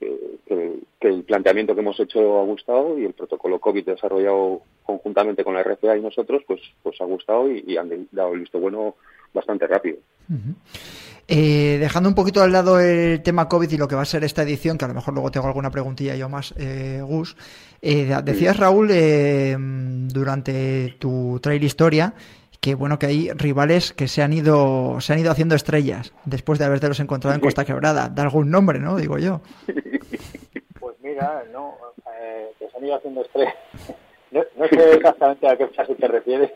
el 1.02 1.24
planteamiento 1.24 1.74
que 1.74 1.82
hemos 1.82 2.00
hecho 2.00 2.40
ha 2.40 2.44
gustado 2.44 2.98
y 2.98 3.06
el 3.06 3.14
protocolo 3.14 3.60
COVID 3.60 3.86
desarrollado 3.86 4.62
conjuntamente 4.84 5.44
con 5.44 5.54
la 5.54 5.64
RCA 5.64 5.98
y 5.98 6.02
nosotros, 6.02 6.44
pues, 6.48 6.62
pues 6.84 7.00
ha 7.02 7.06
gustado 7.06 7.52
y, 7.52 7.76
han 7.78 8.08
dado 8.12 8.34
el 8.34 8.42
visto 8.42 8.60
bueno 8.60 8.96
bastante 9.34 9.68
rápido. 9.68 9.98
Eh, 11.34 11.78
dejando 11.80 12.10
un 12.10 12.16
poquito 12.16 12.44
al 12.44 12.52
lado 12.52 12.78
el 12.78 13.24
tema 13.24 13.48
COVID 13.48 13.72
y 13.72 13.78
lo 13.78 13.88
que 13.88 13.96
va 13.96 14.02
a 14.02 14.06
ser 14.06 14.26
esta 14.26 14.42
edición, 14.42 14.78
que 14.78 14.84
a 14.84 14.90
lo 14.90 14.94
mejor 14.94 15.14
luego 15.14 15.32
tengo 15.32 15.48
alguna 15.48 15.72
preguntilla 15.72 16.14
yo 16.14 16.28
más, 16.28 16.54
eh, 16.58 17.00
Gus. 17.02 17.38
Eh, 17.82 18.14
decías, 18.22 18.58
Raúl, 18.58 18.90
durante 20.10 20.98
tu 21.00 21.40
trail 21.42 21.64
historia, 21.64 22.14
que 22.60 22.76
bueno 22.76 23.00
que 23.00 23.06
hay 23.06 23.32
rivales 23.32 23.94
que 23.94 24.10
se 24.10 24.22
han 24.22 24.34
ido 24.34 25.00
se 25.00 25.14
han 25.14 25.20
ido 25.20 25.32
haciendo 25.32 25.56
estrellas 25.56 26.14
después 26.26 26.60
de 26.60 26.66
haberte 26.66 26.90
los 26.90 27.00
encontrado 27.00 27.34
en 27.34 27.40
Costa 27.40 27.64
Quebrada. 27.64 28.10
Da 28.10 28.24
algún 28.24 28.52
nombre, 28.52 28.80
¿no? 28.80 28.98
Digo 28.98 29.18
yo. 29.18 29.40
Pues 30.82 30.96
mira, 31.02 31.44
no, 31.54 31.76
que 32.60 32.68
se 32.68 32.78
han 32.78 32.84
ido 32.84 32.96
haciendo 32.96 33.22
estrellas. 33.22 33.56
No, 34.32 34.44
sé 34.70 34.94
exactamente 34.94 35.48
a 35.48 35.58
qué 35.58 35.68
frase 35.68 35.94
te 35.96 36.08
refieres. 36.08 36.52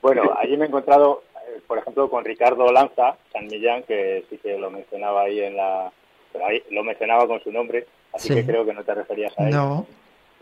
Bueno, 0.00 0.22
allí 0.40 0.56
me 0.56 0.64
he 0.64 0.68
encontrado 0.68 1.23
por 1.66 1.78
ejemplo, 1.78 2.08
con 2.10 2.24
Ricardo 2.24 2.70
Lanza, 2.72 3.16
San 3.32 3.46
Millán, 3.46 3.82
que 3.84 4.24
sí 4.28 4.38
que 4.38 4.58
lo 4.58 4.70
mencionaba 4.70 5.22
ahí 5.22 5.40
en 5.40 5.56
la... 5.56 5.92
Pero 6.32 6.46
ahí 6.46 6.62
lo 6.70 6.82
mencionaba 6.82 7.26
con 7.26 7.40
su 7.42 7.52
nombre, 7.52 7.86
así 8.12 8.34
que 8.34 8.44
creo 8.44 8.64
que 8.64 8.72
no 8.72 8.82
te 8.82 8.94
referías 8.94 9.32
a 9.38 9.44
él. 9.44 9.54
No. 9.54 9.86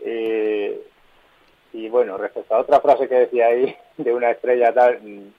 Eh, 0.01 0.81
y 1.71 1.89
bueno, 1.89 2.17
respecto 2.17 2.55
a 2.55 2.59
otra 2.59 2.79
frase 2.79 3.07
que 3.07 3.15
decía 3.15 3.47
ahí, 3.47 3.75
de 3.97 4.13
una 4.13 4.31
estrella 4.31 4.73
tal, 4.73 4.99
mm, 5.01 5.33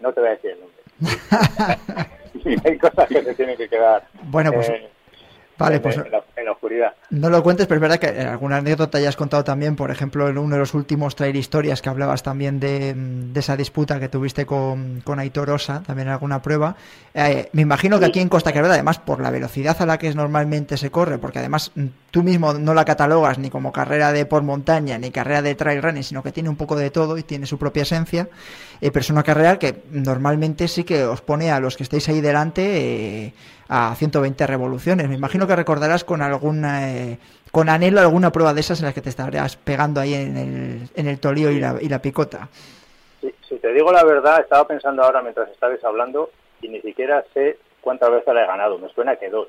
no 0.00 0.12
te 0.12 0.20
voy 0.20 0.28
a 0.30 0.32
decir 0.32 0.50
el 0.50 0.60
nombre. 0.60 0.78
Hay 2.64 2.78
cosas 2.78 3.08
que 3.08 3.22
se 3.22 3.34
tienen 3.34 3.56
que 3.56 3.68
quedar. 3.68 4.06
Bueno, 4.24 4.52
pues... 4.52 4.68
Eh, 4.68 4.88
Vale, 5.58 5.80
pues 5.80 5.96
en 5.96 6.44
la, 6.44 6.52
oscuridad. 6.52 6.94
No 7.10 7.30
lo 7.30 7.42
cuentes, 7.42 7.66
pero 7.66 7.76
es 7.76 7.82
verdad 7.82 7.98
que 7.98 8.20
alguna 8.20 8.58
anécdota 8.58 9.00
ya 9.00 9.08
has 9.08 9.16
contado 9.16 9.42
también, 9.42 9.74
por 9.74 9.90
ejemplo, 9.90 10.28
en 10.28 10.38
uno 10.38 10.54
de 10.54 10.60
los 10.60 10.72
últimos 10.72 11.16
trail 11.16 11.34
historias 11.34 11.82
que 11.82 11.88
hablabas 11.88 12.22
también 12.22 12.60
de, 12.60 12.94
esa 13.34 13.56
disputa 13.56 13.98
que 13.98 14.08
tuviste 14.08 14.46
con, 14.46 15.00
con 15.02 15.18
Aitor 15.18 15.50
Osa, 15.50 15.82
también 15.84 16.08
en 16.08 16.14
alguna 16.14 16.40
prueba. 16.40 16.76
Eh, 17.12 17.48
me 17.52 17.62
imagino 17.62 17.98
que 17.98 18.06
aquí 18.06 18.20
en 18.20 18.28
Costa 18.28 18.52
Quebrada, 18.52 18.74
además 18.74 18.98
por 18.98 19.20
la 19.20 19.30
velocidad 19.30 19.76
a 19.80 19.86
la 19.86 19.98
que 19.98 20.14
normalmente 20.14 20.76
se 20.76 20.90
corre, 20.90 21.18
porque 21.18 21.40
además 21.40 21.72
mm, 21.74 21.86
tú 22.12 22.22
mismo 22.22 22.54
no 22.54 22.72
la 22.72 22.84
catalogas 22.84 23.38
ni 23.38 23.50
como 23.50 23.72
carrera 23.72 24.12
de 24.12 24.24
por 24.24 24.42
montaña 24.42 24.96
ni 24.98 25.10
carrera 25.10 25.42
de 25.42 25.56
trail 25.56 25.82
running, 25.82 26.04
sino 26.04 26.22
que 26.22 26.30
tiene 26.30 26.48
un 26.48 26.56
poco 26.56 26.76
de 26.76 26.90
todo 26.90 27.18
y 27.18 27.24
tiene 27.24 27.46
su 27.46 27.58
propia 27.58 27.82
esencia, 27.82 28.28
eh, 28.80 28.90
pero 28.92 29.00
es 29.00 29.10
una 29.10 29.24
carrera 29.24 29.58
que 29.58 29.82
normalmente 29.90 30.68
sí 30.68 30.84
que 30.84 31.04
os 31.04 31.20
pone 31.20 31.50
a 31.50 31.58
los 31.58 31.76
que 31.76 31.82
estéis 31.82 32.08
ahí 32.08 32.20
delante. 32.20 33.26
Eh, 33.26 33.34
a 33.68 33.94
120 33.94 34.46
revoluciones. 34.46 35.08
Me 35.08 35.14
imagino 35.14 35.46
que 35.46 35.56
recordarás 35.56 36.04
con 36.04 36.22
alguna, 36.22 36.90
eh, 36.92 37.18
con 37.52 37.68
anhelo 37.68 38.00
alguna 38.00 38.32
prueba 38.32 38.54
de 38.54 38.60
esas 38.60 38.80
en 38.80 38.86
las 38.86 38.94
que 38.94 39.02
te 39.02 39.10
estarías 39.10 39.56
pegando 39.56 40.00
ahí 40.00 40.14
en 40.14 40.36
el, 40.36 40.88
en 40.94 41.06
el 41.06 41.20
tolío 41.20 41.50
y 41.50 41.60
la, 41.60 41.76
y 41.80 41.88
la 41.88 42.00
picota. 42.00 42.48
si 43.20 43.56
te 43.56 43.72
digo 43.72 43.92
la 43.92 44.04
verdad, 44.04 44.40
estaba 44.40 44.66
pensando 44.66 45.02
ahora 45.02 45.22
mientras 45.22 45.50
estabas 45.50 45.82
hablando 45.84 46.30
y 46.62 46.68
ni 46.68 46.80
siquiera 46.80 47.24
sé 47.34 47.58
cuántas 47.80 48.10
veces 48.10 48.34
la 48.34 48.44
he 48.44 48.46
ganado. 48.46 48.78
Me 48.78 48.88
suena 48.88 49.16
que 49.16 49.28
dos. 49.28 49.48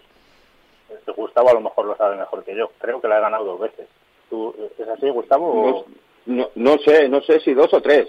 Gustavo 1.16 1.50
a 1.50 1.54
lo 1.54 1.62
mejor 1.62 1.86
lo 1.86 1.96
sabe 1.98 2.18
mejor 2.18 2.44
que 2.44 2.56
yo. 2.56 2.72
Creo 2.80 3.00
que 3.00 3.08
la 3.08 3.18
he 3.18 3.22
ganado 3.22 3.46
dos 3.46 3.60
veces. 3.60 3.88
¿Tú, 4.30 4.56
¿Es 4.78 4.88
así, 4.88 5.10
Gustavo? 5.10 5.86
No, 6.26 6.50
no, 6.56 6.78
sé, 6.80 7.10
no 7.10 7.22
sé 7.22 7.40
si 7.40 7.54
dos 7.54 7.74
o 7.74 7.82
tres. 7.82 8.08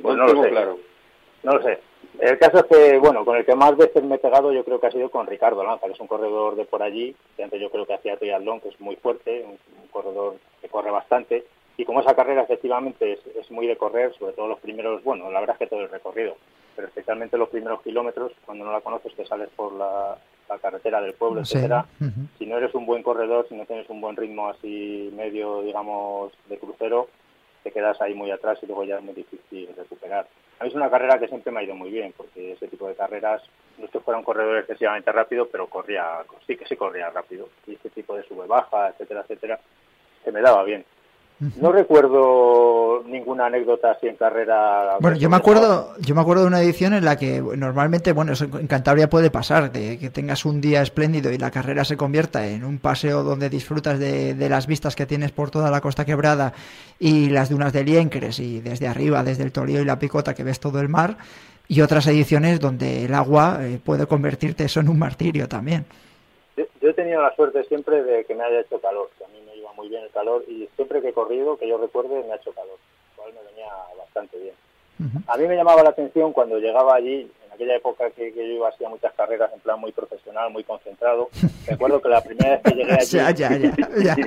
Pues 0.00 0.16
no, 0.16 0.26
lo 0.26 0.42
sé. 0.42 0.50
claro. 0.50 0.78
No 1.42 1.54
lo 1.54 1.62
sé. 1.62 1.78
El 2.18 2.36
caso 2.38 2.58
es 2.58 2.64
que, 2.64 2.98
bueno, 2.98 3.24
con 3.24 3.36
el 3.36 3.44
que 3.44 3.54
más 3.54 3.76
veces 3.76 4.02
me 4.02 4.16
he 4.16 4.18
pegado 4.18 4.52
yo 4.52 4.64
creo 4.64 4.80
que 4.80 4.88
ha 4.88 4.90
sido 4.90 5.08
con 5.08 5.26
Ricardo 5.26 5.62
Lanza, 5.62 5.86
que 5.86 5.92
es 5.92 6.00
un 6.00 6.08
corredor 6.08 6.56
de 6.56 6.64
por 6.64 6.82
allí, 6.82 7.14
que 7.36 7.44
antes 7.44 7.60
yo 7.60 7.70
creo 7.70 7.86
que 7.86 7.94
hacía 7.94 8.16
triatlón, 8.16 8.60
que 8.60 8.70
es 8.70 8.80
muy 8.80 8.96
fuerte, 8.96 9.44
un, 9.44 9.58
corredor 9.90 10.36
que 10.60 10.68
corre 10.68 10.90
bastante, 10.90 11.44
y 11.76 11.84
como 11.84 12.00
esa 12.00 12.14
carrera 12.14 12.42
efectivamente 12.42 13.18
es, 13.34 13.50
muy 13.50 13.66
de 13.66 13.76
correr, 13.76 14.12
sobre 14.18 14.32
todo 14.32 14.48
los 14.48 14.58
primeros, 14.58 15.02
bueno, 15.02 15.30
la 15.30 15.40
verdad 15.40 15.54
es 15.54 15.60
que 15.60 15.66
todo 15.68 15.80
el 15.80 15.88
recorrido, 15.88 16.36
pero 16.76 16.88
especialmente 16.88 17.38
los 17.38 17.48
primeros 17.48 17.82
kilómetros, 17.82 18.32
cuando 18.44 18.64
no 18.64 18.72
la 18.72 18.80
conoces 18.80 19.14
te 19.14 19.24
sales 19.24 19.48
por 19.54 19.72
la, 19.72 20.18
carretera 20.60 21.00
del 21.00 21.12
pueblo, 21.12 21.42
etcétera. 21.42 21.84
Si 22.38 22.46
no 22.46 22.56
eres 22.56 22.74
un 22.74 22.86
buen 22.86 23.02
corredor, 23.02 23.46
si 23.48 23.54
no 23.54 23.66
tienes 23.66 23.88
un 23.90 24.00
buen 24.00 24.16
ritmo 24.16 24.48
así 24.48 25.12
medio, 25.14 25.60
digamos, 25.60 26.32
de 26.48 26.58
crucero, 26.58 27.08
te 27.62 27.70
quedas 27.70 28.00
ahí 28.00 28.14
muy 28.14 28.30
atrás 28.30 28.58
y 28.62 28.66
luego 28.66 28.84
ya 28.84 28.96
es 28.96 29.02
muy 29.02 29.14
difícil 29.14 29.68
recuperar. 29.76 30.26
A 30.58 30.64
mí 30.64 30.70
es 30.70 30.74
una 30.74 30.90
carrera 30.90 31.18
que 31.18 31.28
siempre 31.28 31.52
me 31.52 31.60
ha 31.60 31.62
ido 31.62 31.76
muy 31.76 31.90
bien, 31.90 32.12
porque 32.16 32.52
ese 32.52 32.66
tipo 32.66 32.88
de 32.88 32.96
carreras, 32.96 33.42
no 33.78 33.84
es 33.84 33.90
que 33.90 34.00
fuera 34.00 34.18
un 34.18 34.24
corredor 34.24 34.58
excesivamente 34.58 35.12
rápido, 35.12 35.48
pero 35.48 35.68
corría, 35.68 36.24
sí 36.46 36.56
que 36.56 36.66
sí 36.66 36.76
corría 36.76 37.10
rápido. 37.10 37.48
Y 37.66 37.74
este 37.74 37.90
tipo 37.90 38.16
de 38.16 38.24
sube-baja, 38.24 38.88
etcétera, 38.88 39.20
etcétera, 39.20 39.60
se 40.24 40.32
me 40.32 40.40
daba 40.40 40.64
bien. 40.64 40.84
No 41.60 41.70
recuerdo 41.70 43.04
ninguna 43.06 43.46
anécdota 43.46 43.92
así 43.92 44.08
en 44.08 44.16
carrera. 44.16 44.96
Bueno, 44.98 45.16
yo 45.16 45.30
me 45.30 45.36
acuerdo, 45.36 45.94
yo 46.00 46.14
me 46.16 46.20
acuerdo 46.20 46.42
de 46.42 46.48
una 46.48 46.60
edición 46.60 46.94
en 46.94 47.04
la 47.04 47.16
que 47.16 47.40
normalmente, 47.40 48.12
bueno, 48.12 48.32
eso 48.32 48.46
en 48.46 48.66
Cantabria 48.66 49.08
puede 49.08 49.30
pasar, 49.30 49.70
de 49.70 49.98
que 49.98 50.10
tengas 50.10 50.44
un 50.44 50.60
día 50.60 50.82
espléndido 50.82 51.30
y 51.30 51.38
la 51.38 51.52
carrera 51.52 51.84
se 51.84 51.96
convierta 51.96 52.46
en 52.46 52.64
un 52.64 52.78
paseo 52.78 53.22
donde 53.22 53.48
disfrutas 53.48 54.00
de, 54.00 54.34
de 54.34 54.48
las 54.48 54.66
vistas 54.66 54.96
que 54.96 55.06
tienes 55.06 55.30
por 55.30 55.50
toda 55.50 55.70
la 55.70 55.80
Costa 55.80 56.04
Quebrada 56.04 56.52
y 56.98 57.30
las 57.30 57.50
dunas 57.50 57.72
de 57.72 57.84
Liencres 57.84 58.40
y 58.40 58.60
desde 58.60 58.88
arriba, 58.88 59.22
desde 59.22 59.44
el 59.44 59.52
Tolío 59.52 59.80
y 59.80 59.84
la 59.84 60.00
Picota 60.00 60.34
que 60.34 60.42
ves 60.42 60.58
todo 60.58 60.80
el 60.80 60.88
mar, 60.88 61.18
y 61.68 61.82
otras 61.82 62.06
ediciones 62.08 62.58
donde 62.58 63.04
el 63.04 63.14
agua 63.14 63.58
eh, 63.60 63.78
puede 63.84 64.06
convertirte 64.06 64.64
eso 64.64 64.80
en 64.80 64.88
un 64.88 64.98
martirio 64.98 65.46
también. 65.46 65.84
Yo 66.56 66.90
he 66.90 66.94
tenido 66.94 67.22
la 67.22 67.34
suerte 67.36 67.62
siempre 67.64 68.02
de 68.02 68.24
que 68.24 68.34
me 68.34 68.42
haya 68.42 68.60
hecho 68.60 68.80
calor, 68.80 69.10
muy 69.78 69.88
bien 69.88 70.02
el 70.02 70.10
calor 70.10 70.44
y 70.48 70.68
siempre 70.74 71.00
que 71.00 71.10
he 71.10 71.12
corrido, 71.12 71.56
que 71.56 71.68
yo 71.68 71.78
recuerde, 71.78 72.24
me 72.24 72.32
ha 72.32 72.36
hecho 72.36 72.52
calor, 72.52 72.76
lo 73.16 73.22
cual 73.22 73.32
me 73.32 73.48
venía 73.48 73.72
bastante 73.96 74.36
bien. 74.38 74.54
A 75.28 75.36
mí 75.36 75.46
me 75.46 75.54
llamaba 75.54 75.84
la 75.84 75.90
atención 75.90 76.32
cuando 76.32 76.58
llegaba 76.58 76.96
allí, 76.96 77.30
aquella 77.58 77.76
época 77.76 78.08
que, 78.10 78.32
que 78.32 78.48
yo 78.48 78.54
iba 78.54 78.68
hacía 78.68 78.88
muchas 78.88 79.12
carreras 79.14 79.50
en 79.52 79.60
plan 79.60 79.80
muy 79.80 79.92
profesional, 79.92 80.50
muy 80.50 80.62
concentrado. 80.64 81.28
Recuerdo 81.66 82.00
que 82.00 82.08
la 82.08 82.22
primera 82.22 82.50
vez 82.50 82.60
que 82.62 82.70
llegué 82.74 82.92
allí... 83.00 83.06
Ya, 83.10 83.30
ya, 83.32 83.56
ya, 83.56 83.74
ya. 84.02 84.16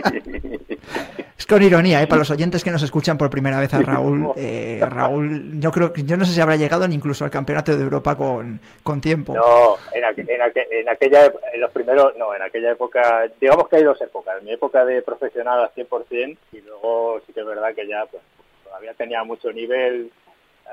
Es 1.37 1.47
con 1.47 1.63
ironía, 1.63 2.01
¿eh? 2.03 2.07
para 2.07 2.19
los 2.19 2.29
oyentes 2.29 2.63
que 2.63 2.69
nos 2.69 2.83
escuchan 2.83 3.17
por 3.17 3.29
primera 3.31 3.59
vez 3.59 3.73
a 3.73 3.81
Raúl, 3.81 4.31
eh, 4.35 4.79
Raúl, 4.87 5.59
yo 5.59 5.71
creo 5.71 5.91
que 5.91 6.03
yo 6.03 6.15
no 6.15 6.23
sé 6.23 6.33
si 6.33 6.39
habrá 6.41 6.55
llegado 6.55 6.87
ni 6.87 6.93
incluso 6.93 7.25
al 7.25 7.31
campeonato 7.31 7.75
de 7.75 7.81
Europa 7.83 8.15
con, 8.15 8.59
con 8.83 9.01
tiempo. 9.01 9.33
No, 9.33 9.75
en, 9.91 10.03
aqu- 10.03 10.29
en, 10.29 10.39
aqu- 10.39 10.67
en 10.69 10.87
aquella, 10.89 11.25
en 11.51 11.61
los 11.61 11.71
primeros, 11.71 12.15
no, 12.17 12.35
en 12.35 12.43
aquella 12.43 12.71
época, 12.73 13.27
digamos 13.39 13.67
que 13.69 13.77
hay 13.77 13.83
dos 13.83 13.99
épocas, 14.01 14.41
mi 14.43 14.51
época 14.51 14.85
de 14.85 15.01
profesional 15.01 15.61
al 15.61 15.71
100% 15.73 16.37
y 16.53 16.61
luego 16.61 17.19
sí 17.25 17.33
que 17.33 17.39
es 17.39 17.45
verdad 17.47 17.73
que 17.73 17.87
ya 17.87 18.05
pues 18.05 18.21
todavía 18.63 18.93
tenía 18.93 19.23
mucho 19.23 19.51
nivel 19.51 20.11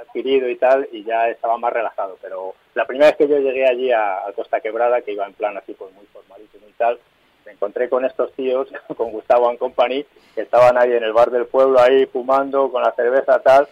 adquirido 0.00 0.48
y 0.48 0.56
tal 0.56 0.88
y 0.92 1.04
ya 1.04 1.28
estaba 1.28 1.58
más 1.58 1.72
relajado, 1.72 2.18
pero 2.22 2.54
la 2.74 2.86
primera 2.86 3.08
vez 3.10 3.16
que 3.16 3.28
yo 3.28 3.38
llegué 3.38 3.66
allí 3.66 3.90
a, 3.92 4.22
Costa 4.36 4.60
Quebrada, 4.60 5.00
que 5.02 5.12
iba 5.12 5.26
en 5.26 5.32
plan 5.34 5.56
así 5.56 5.74
pues 5.74 5.92
muy 5.94 6.06
formalísimo 6.06 6.66
y 6.68 6.72
tal, 6.72 6.98
me 7.46 7.52
encontré 7.52 7.88
con 7.88 8.04
estos 8.04 8.32
tíos, 8.34 8.68
con 8.96 9.10
Gustavo 9.10 9.48
and 9.48 9.58
Company, 9.58 10.04
que 10.34 10.42
estaban 10.42 10.76
ahí 10.78 10.92
en 10.92 11.02
el 11.04 11.12
bar 11.12 11.30
del 11.30 11.46
pueblo 11.46 11.80
ahí 11.80 12.06
fumando 12.06 12.70
con 12.70 12.82
la 12.82 12.92
cerveza 12.92 13.40
tal 13.40 13.66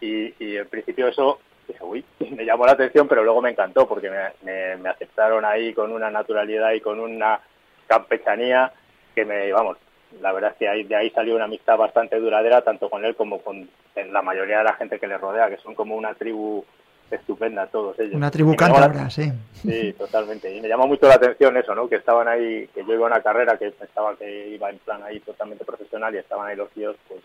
y, 0.00 0.32
y 0.44 0.56
en 0.56 0.68
principio 0.68 1.08
eso 1.08 1.38
dije, 1.66 1.82
uy, 1.82 2.04
me 2.30 2.44
llamó 2.44 2.66
la 2.66 2.72
atención, 2.72 3.08
pero 3.08 3.24
luego 3.24 3.40
me 3.42 3.50
encantó 3.50 3.88
porque 3.88 4.10
me, 4.10 4.18
me- 4.42 4.76
me 4.76 4.88
aceptaron 4.90 5.44
ahí 5.44 5.72
con 5.74 5.92
una 5.92 6.10
naturalidad 6.10 6.72
y 6.72 6.80
con 6.80 7.00
una 7.00 7.40
campechanía 7.86 8.72
que 9.14 9.24
me, 9.24 9.52
vamos, 9.52 9.78
la 10.20 10.32
verdad 10.32 10.52
es 10.52 10.56
que 10.58 10.68
ahí, 10.68 10.84
de 10.84 10.94
ahí 10.96 11.10
salió 11.10 11.34
una 11.34 11.44
amistad 11.44 11.76
bastante 11.76 12.18
duradera, 12.18 12.62
tanto 12.62 12.88
con 12.90 13.04
él 13.04 13.14
como 13.16 13.40
con 13.40 13.68
en 13.96 14.12
la 14.12 14.22
mayoría 14.22 14.58
de 14.58 14.64
la 14.64 14.74
gente 14.74 14.98
que 14.98 15.06
le 15.06 15.18
rodea, 15.18 15.48
que 15.48 15.58
son 15.58 15.74
como 15.74 15.96
una 15.96 16.14
tribu 16.14 16.64
estupenda 17.10 17.66
todos 17.66 17.98
ellos. 17.98 18.14
Una 18.14 18.30
tribu 18.30 18.56
cántabra, 18.56 19.10
sí. 19.10 19.30
Sí, 19.54 19.94
totalmente. 19.96 20.54
Y 20.54 20.60
me 20.60 20.68
llamó 20.68 20.86
mucho 20.86 21.06
la 21.06 21.14
atención 21.14 21.56
eso, 21.56 21.74
¿no? 21.74 21.88
Que 21.88 21.96
estaban 21.96 22.26
ahí, 22.28 22.68
que 22.74 22.84
yo 22.84 22.94
iba 22.94 23.04
a 23.04 23.10
una 23.10 23.22
carrera 23.22 23.56
que 23.56 23.70
pensaba 23.70 24.16
que 24.16 24.48
iba 24.48 24.70
en 24.70 24.78
plan 24.78 25.02
ahí 25.02 25.20
totalmente 25.20 25.64
profesional 25.64 26.14
y 26.14 26.18
estaban 26.18 26.48
ahí 26.48 26.56
los 26.56 26.70
tíos, 26.70 26.96
pues, 27.08 27.20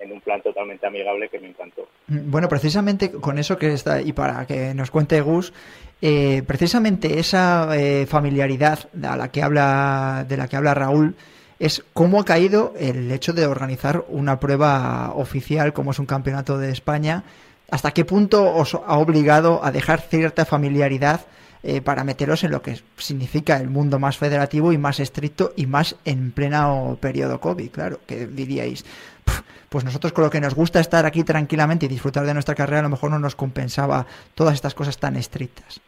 en 0.00 0.12
un 0.12 0.20
plan 0.20 0.40
totalmente 0.42 0.86
amigable 0.86 1.28
que 1.28 1.40
me 1.40 1.48
encantó. 1.48 1.88
Bueno, 2.06 2.48
precisamente 2.48 3.10
con 3.10 3.38
eso 3.38 3.58
que 3.58 3.72
está, 3.72 4.00
y 4.00 4.12
para 4.12 4.46
que 4.46 4.72
nos 4.74 4.90
cuente 4.90 5.20
Gus, 5.20 5.52
eh, 6.00 6.42
precisamente 6.46 7.18
esa 7.18 7.76
eh, 7.76 8.06
familiaridad 8.06 8.78
a 9.02 9.16
la 9.16 9.30
que 9.30 9.42
habla, 9.42 10.24
de 10.28 10.36
la 10.36 10.46
que 10.46 10.56
habla 10.56 10.74
Raúl, 10.74 11.16
es 11.58 11.82
cómo 11.92 12.20
ha 12.20 12.24
caído 12.24 12.72
el 12.78 13.10
hecho 13.10 13.32
de 13.32 13.46
organizar 13.46 14.04
una 14.08 14.38
prueba 14.38 15.12
oficial 15.14 15.72
como 15.72 15.90
es 15.90 15.98
un 15.98 16.06
campeonato 16.06 16.58
de 16.58 16.70
España, 16.70 17.24
hasta 17.70 17.90
qué 17.90 18.04
punto 18.04 18.54
os 18.54 18.74
ha 18.74 18.98
obligado 18.98 19.64
a 19.64 19.70
dejar 19.72 20.00
cierta 20.00 20.44
familiaridad 20.44 21.22
eh, 21.64 21.80
para 21.80 22.04
meteros 22.04 22.44
en 22.44 22.52
lo 22.52 22.62
que 22.62 22.80
significa 22.96 23.56
el 23.56 23.68
mundo 23.68 23.98
más 23.98 24.16
federativo 24.16 24.72
y 24.72 24.78
más 24.78 25.00
estricto 25.00 25.52
y 25.56 25.66
más 25.66 25.96
en 26.04 26.30
pleno 26.30 26.96
periodo 27.00 27.40
COVID, 27.40 27.70
claro, 27.70 28.00
que 28.06 28.28
diríais, 28.28 28.84
"Pf, 29.24 29.42
pues 29.68 29.84
nosotros 29.84 30.12
con 30.12 30.24
lo 30.24 30.30
que 30.30 30.40
nos 30.40 30.54
gusta 30.54 30.78
estar 30.78 31.04
aquí 31.04 31.24
tranquilamente 31.24 31.86
y 31.86 31.88
disfrutar 31.88 32.24
de 32.24 32.32
nuestra 32.32 32.54
carrera 32.54 32.80
a 32.80 32.82
lo 32.84 32.90
mejor 32.90 33.10
no 33.10 33.18
nos 33.18 33.34
compensaba 33.34 34.06
todas 34.36 34.54
estas 34.54 34.74
cosas 34.74 34.98
tan 34.98 35.16
estrictas. 35.16 35.80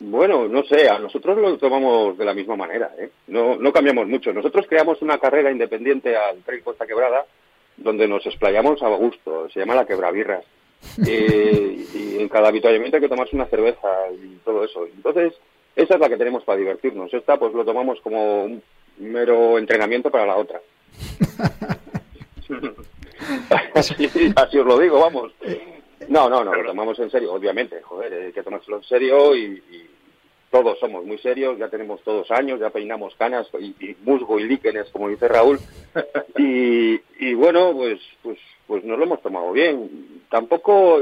Bueno, 0.00 0.46
no 0.46 0.62
sé, 0.64 0.88
a 0.88 0.98
nosotros 0.98 1.36
lo 1.38 1.58
tomamos 1.58 2.16
de 2.16 2.24
la 2.24 2.34
misma 2.34 2.56
manera, 2.56 2.92
¿eh? 2.98 3.10
No, 3.26 3.56
no 3.56 3.72
cambiamos 3.72 4.06
mucho. 4.06 4.32
Nosotros 4.32 4.66
creamos 4.68 5.02
una 5.02 5.18
carrera 5.18 5.50
independiente 5.50 6.16
al 6.16 6.42
Trail 6.42 6.62
Costa 6.62 6.86
Quebrada, 6.86 7.26
donde 7.76 8.06
nos 8.06 8.24
explayamos 8.24 8.82
a 8.82 8.88
gusto, 8.88 9.48
se 9.50 9.60
llama 9.60 9.74
la 9.74 9.86
Quebrabirras. 9.86 10.44
Eh, 11.04 11.84
y 11.92 12.20
en 12.20 12.28
cada 12.28 12.48
avituallamiento 12.48 12.96
hay 12.96 13.02
que 13.02 13.08
tomarse 13.08 13.34
una 13.34 13.46
cerveza 13.46 13.88
y 14.12 14.36
todo 14.44 14.64
eso. 14.64 14.86
Entonces, 14.86 15.34
esa 15.74 15.94
es 15.94 16.00
la 16.00 16.08
que 16.08 16.16
tenemos 16.16 16.44
para 16.44 16.58
divertirnos. 16.58 17.12
Esta 17.12 17.36
pues 17.36 17.52
lo 17.52 17.64
tomamos 17.64 18.00
como 18.00 18.44
un 18.44 18.62
mero 18.98 19.58
entrenamiento 19.58 20.08
para 20.08 20.26
la 20.26 20.36
otra. 20.36 20.60
así, 23.74 24.10
así 24.36 24.58
os 24.58 24.66
lo 24.66 24.78
digo, 24.78 25.00
vamos. 25.00 25.32
No, 26.08 26.28
no, 26.28 26.44
no, 26.44 26.54
lo 26.54 26.64
tomamos 26.64 26.98
en 26.98 27.10
serio, 27.10 27.32
obviamente, 27.32 27.82
joder, 27.82 28.12
hay 28.12 28.32
que 28.32 28.42
tomárselo 28.42 28.78
en 28.78 28.84
serio 28.84 29.34
y, 29.34 29.62
y 29.70 29.87
todos 30.50 30.78
somos 30.78 31.04
muy 31.04 31.18
serios, 31.18 31.58
ya 31.58 31.68
tenemos 31.68 32.02
todos 32.02 32.30
años, 32.30 32.60
ya 32.60 32.70
peinamos 32.70 33.14
canas 33.16 33.46
y, 33.60 33.74
y 33.80 33.96
musgo 34.04 34.38
y 34.38 34.44
líquenes, 34.44 34.88
como 34.90 35.08
dice 35.08 35.28
Raúl, 35.28 35.58
y, 36.38 37.00
y 37.18 37.34
bueno, 37.34 37.72
pues, 37.74 38.00
pues, 38.22 38.38
pues 38.66 38.84
nos 38.84 38.98
lo 38.98 39.04
hemos 39.04 39.22
tomado 39.22 39.52
bien. 39.52 40.20
Tampoco 40.30 41.00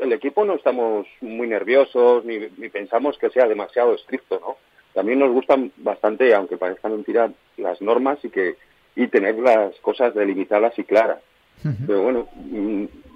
el 0.00 0.12
equipo 0.12 0.44
no 0.44 0.54
estamos 0.54 1.06
muy 1.20 1.48
nerviosos 1.48 2.24
ni, 2.24 2.38
ni 2.56 2.68
pensamos 2.68 3.16
que 3.18 3.30
sea 3.30 3.46
demasiado 3.46 3.94
estricto, 3.94 4.38
¿no? 4.40 4.56
También 4.92 5.20
nos 5.20 5.32
gustan 5.32 5.72
bastante, 5.76 6.34
aunque 6.34 6.56
parezca 6.56 6.88
mentira, 6.88 7.30
las 7.56 7.80
normas 7.80 8.18
y 8.24 8.30
que 8.30 8.56
y 8.96 9.06
tener 9.08 9.36
las 9.38 9.74
cosas 9.76 10.14
delimitadas 10.14 10.78
y 10.78 10.84
claras. 10.84 11.20
Pero 11.86 12.02
bueno, 12.02 12.28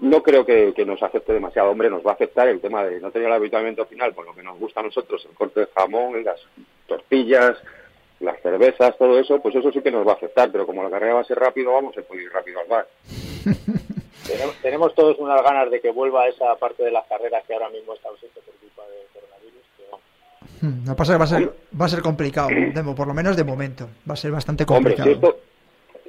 no 0.05 0.23
creo 0.23 0.45
que, 0.47 0.73
que 0.75 0.85
nos 0.85 1.03
afecte 1.03 1.33
demasiado. 1.33 1.71
Hombre, 1.71 1.91
nos 1.91 2.05
va 2.07 2.11
a 2.13 2.15
afectar 2.15 2.47
el 2.49 2.61
tema 2.61 2.85
de 2.85 3.01
no 3.01 3.11
tener 3.11 3.29
el 3.29 3.35
habituamiento 3.35 3.85
final, 3.87 4.13
por 4.15 4.25
lo 4.27 4.35
que 4.35 4.43
nos 4.43 4.59
gusta 4.59 4.81
a 4.81 4.85
nosotros, 4.85 5.25
el 5.29 5.35
corte 5.37 5.61
de 5.61 5.67
jamón, 5.75 6.23
las 6.25 6.41
tortillas, 6.87 7.57
las 8.21 8.41
cervezas, 8.43 8.97
todo 8.99 9.19
eso, 9.19 9.41
pues 9.41 9.55
eso 9.55 9.73
sí 9.73 9.81
que 9.81 9.91
nos 9.91 10.07
va 10.07 10.13
a 10.13 10.15
afectar. 10.15 10.51
Pero 10.53 10.67
como 10.67 10.83
la 10.83 10.91
carrera 10.91 11.15
va 11.15 11.21
a 11.21 11.25
ser 11.25 11.39
rápido, 11.39 11.73
vamos 11.73 11.97
a 11.99 12.03
poder 12.03 12.23
ir 12.25 12.33
rápido 12.33 12.61
al 12.61 12.67
bar. 12.69 12.87
Tenemos, 14.27 14.55
tenemos 14.63 14.95
todos 14.95 15.19
unas 15.19 15.43
ganas 15.43 15.71
de 15.71 15.81
que 15.83 15.91
vuelva 15.91 16.27
esa 16.27 16.55
parte 16.57 16.83
de 16.83 16.91
las 16.91 17.07
carreras 17.07 17.45
que 17.47 17.53
ahora 17.53 17.69
mismo 17.69 17.93
está 17.93 18.09
ausente 18.09 18.41
por 18.41 18.55
culpa 18.55 18.83
del 18.89 19.07
coronavirus. 19.13 19.63
vamos. 19.91 20.01
Hmm, 20.63 20.85
No 20.87 20.97
pasa 20.97 21.13
que 21.13 21.19
va 21.19 21.25
a 21.25 21.29
ser, 21.29 21.55
va 21.79 21.85
a 21.85 21.89
ser 21.91 22.01
complicado, 22.01 22.49
de- 22.49 22.95
por 22.97 23.07
lo 23.07 23.13
menos 23.13 23.37
de 23.37 23.45
momento. 23.45 23.87
Va 24.09 24.15
a 24.15 24.17
ser 24.17 24.31
bastante 24.31 24.65
Hombre, 24.67 24.95
complicado. 24.97 25.09
si 25.11 25.13
esto, 25.15 25.41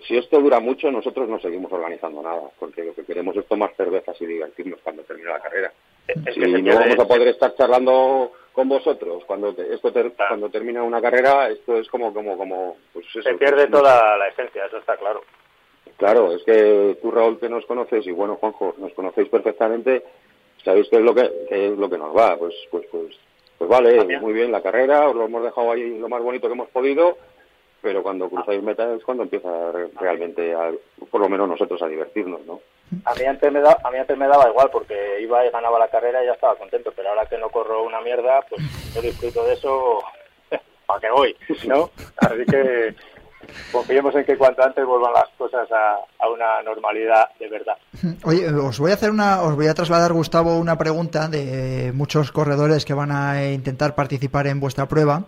si 0.07 0.17
esto 0.17 0.39
dura 0.39 0.59
mucho, 0.59 0.91
nosotros 0.91 1.27
no 1.29 1.39
seguimos 1.39 1.71
organizando 1.71 2.21
nada, 2.21 2.41
porque 2.59 2.83
lo 2.83 2.93
que 2.93 3.03
queremos 3.05 3.35
es 3.37 3.45
tomar 3.47 3.73
cervezas 3.75 4.19
y 4.21 4.25
divertirnos 4.25 4.79
cuando 4.81 5.03
termine 5.03 5.29
la 5.29 5.39
carrera. 5.39 5.71
Es 6.07 6.33
Si 6.35 6.39
que 6.39 6.45
se 6.51 6.61
no 6.61 6.75
vamos 6.75 6.99
a 6.99 7.07
poder 7.07 7.27
estar 7.29 7.55
charlando 7.55 8.31
con 8.53 8.69
vosotros 8.69 9.23
cuando 9.25 9.53
te- 9.53 9.73
esto 9.73 9.91
ter- 9.91 10.13
cuando 10.13 10.49
termina 10.49 10.83
una 10.83 11.01
carrera, 11.01 11.49
esto 11.49 11.77
es 11.77 11.87
como 11.89 12.13
como 12.13 12.37
como 12.37 12.77
pues 12.93 13.05
eso, 13.07 13.21
se 13.23 13.33
pierde 13.35 13.67
toda 13.67 14.17
la 14.17 14.27
esencia, 14.27 14.65
eso 14.65 14.77
está 14.77 14.95
claro. 14.97 15.21
Claro, 15.97 16.31
es 16.33 16.43
que 16.43 16.97
tú 17.01 17.09
Raúl 17.11 17.39
que 17.39 17.49
nos 17.49 17.65
conoces 17.65 18.05
y 18.05 18.11
bueno 18.11 18.35
Juanjo 18.35 18.75
nos 18.77 18.93
conocéis 18.93 19.29
perfectamente, 19.29 20.03
sabéis 20.63 20.87
qué 20.89 20.97
es 20.97 21.01
lo 21.01 21.15
que 21.15 21.31
qué 21.49 21.67
es 21.67 21.77
lo 21.77 21.89
que 21.89 21.97
nos 21.97 22.15
va, 22.15 22.37
pues 22.37 22.53
pues 22.69 22.85
pues 22.91 23.15
pues 23.57 23.69
vale, 23.69 23.97
También. 23.97 24.21
muy 24.21 24.33
bien 24.33 24.51
la 24.51 24.61
carrera, 24.61 25.07
os 25.09 25.15
lo 25.15 25.25
hemos 25.25 25.43
dejado 25.43 25.71
ahí 25.71 25.97
lo 25.97 26.07
más 26.09 26.21
bonito 26.21 26.47
que 26.47 26.53
hemos 26.53 26.69
podido, 26.69 27.17
pero 27.85 28.01
cuando 28.01 28.27
cruzáis 28.27 28.63
meta 28.63 28.91
es 28.95 29.03
cuando 29.03 29.21
empieza 29.21 29.47
re- 29.71 29.91
realmente 29.99 30.55
a, 30.55 30.71
por 31.11 31.21
lo 31.21 31.29
menos 31.29 31.47
nosotros 31.47 31.79
a 31.83 31.87
divertirnos, 31.87 32.41
¿no? 32.47 32.59
A 33.05 33.13
mí 33.13 33.23
antes 33.25 33.51
me 33.51 33.61
da, 33.61 33.77
a 33.83 33.91
mí 33.91 33.97
antes 33.99 34.17
me 34.17 34.27
daba 34.27 34.49
igual 34.49 34.69
porque 34.71 35.21
iba 35.21 35.45
y 35.45 35.51
ganaba 35.51 35.77
la 35.77 35.87
carrera 35.87 36.23
y 36.23 36.25
ya 36.25 36.33
estaba 36.33 36.55
contento, 36.55 36.91
pero 36.95 37.09
ahora 37.09 37.27
que 37.27 37.37
no 37.37 37.49
corro 37.49 37.83
una 37.83 38.01
mierda, 38.01 38.41
pues 38.49 38.59
yo 38.95 39.01
disfruto 39.03 39.43
de 39.45 39.53
eso 39.53 39.99
para 40.87 40.99
que 40.99 41.11
voy, 41.11 41.35
¿no? 41.67 41.91
Así 42.17 42.43
que 42.49 42.95
confiemos 43.71 44.15
en 44.15 44.25
que 44.25 44.35
cuanto 44.37 44.63
antes 44.63 44.83
vuelvan 44.83 45.13
las 45.13 45.29
cosas 45.37 45.71
a, 45.71 45.97
a 46.19 46.29
una 46.29 46.63
normalidad 46.63 47.29
de 47.39 47.47
verdad. 47.47 47.77
Oye, 48.23 48.47
os 48.49 48.79
voy 48.79 48.89
a 48.89 48.95
hacer 48.95 49.11
una, 49.11 49.43
os 49.43 49.55
voy 49.55 49.67
a 49.67 49.75
trasladar, 49.75 50.11
Gustavo, 50.13 50.57
una 50.57 50.77
pregunta 50.77 51.27
de 51.27 51.91
muchos 51.93 52.31
corredores 52.31 52.85
que 52.85 52.95
van 52.95 53.11
a 53.11 53.45
intentar 53.51 53.93
participar 53.93 54.47
en 54.47 54.59
vuestra 54.59 54.87
prueba. 54.87 55.25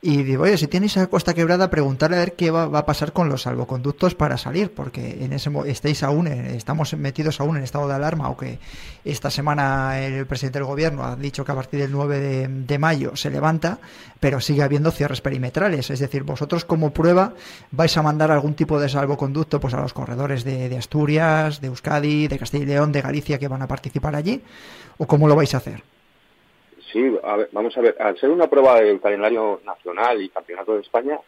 Y 0.00 0.22
digo, 0.22 0.44
oye, 0.44 0.56
si 0.56 0.68
tenéis 0.68 0.96
a 0.96 1.08
Costa 1.08 1.34
Quebrada, 1.34 1.70
preguntarle 1.70 2.16
a 2.16 2.20
ver 2.20 2.34
qué 2.34 2.52
va, 2.52 2.64
a 2.64 2.86
pasar 2.86 3.12
con 3.12 3.28
los 3.28 3.42
salvoconductos 3.42 4.14
para 4.14 4.38
salir, 4.38 4.72
porque 4.72 5.24
en 5.24 5.32
ese 5.32 5.50
estáis 5.66 6.04
aún, 6.04 6.28
estamos 6.28 6.94
metidos 6.94 7.40
aún 7.40 7.56
en 7.56 7.64
estado 7.64 7.88
de 7.88 7.94
alarma, 7.94 8.26
aunque 8.26 8.60
esta 9.04 9.28
semana 9.28 9.98
el 9.98 10.24
presidente 10.26 10.60
del 10.60 10.68
gobierno 10.68 11.02
ha 11.02 11.16
dicho 11.16 11.44
que 11.44 11.50
a 11.50 11.56
partir 11.56 11.80
del 11.80 11.90
9 11.90 12.48
de, 12.48 12.78
mayo 12.78 13.16
se 13.16 13.28
levanta, 13.28 13.80
pero 14.20 14.40
sigue 14.40 14.62
habiendo 14.62 14.92
cierres 14.92 15.20
perimetrales. 15.20 15.90
Es 15.90 15.98
decir, 15.98 16.22
vosotros 16.22 16.64
como 16.64 16.92
prueba 16.92 17.34
vais 17.72 17.96
a 17.96 18.02
mandar 18.02 18.30
algún 18.30 18.54
tipo 18.54 18.78
de 18.78 18.88
salvoconducto 18.88 19.58
pues 19.58 19.74
a 19.74 19.80
los 19.80 19.94
corredores 19.94 20.44
de 20.44 20.76
Asturias, 20.78 21.60
de 21.60 21.66
Euskadi, 21.66 22.28
de 22.28 22.38
Castilla 22.38 22.62
y 22.62 22.66
León, 22.66 22.92
de 22.92 23.02
Galicia 23.02 23.38
que 23.40 23.48
van 23.48 23.62
a 23.62 23.66
participar 23.66 24.14
allí, 24.14 24.44
o 24.96 25.08
cómo 25.08 25.26
lo 25.26 25.34
vais 25.34 25.52
a 25.54 25.56
hacer. 25.56 25.82
Sí, 26.92 27.16
a 27.22 27.36
ver, 27.36 27.48
vamos 27.52 27.76
a 27.76 27.80
ver, 27.80 27.96
al 28.00 28.18
ser 28.18 28.30
una 28.30 28.48
prueba 28.48 28.80
del 28.80 29.00
calendario 29.00 29.60
nacional 29.64 30.22
y 30.22 30.28
campeonato 30.30 30.74
de 30.74 30.80
España, 30.80 31.18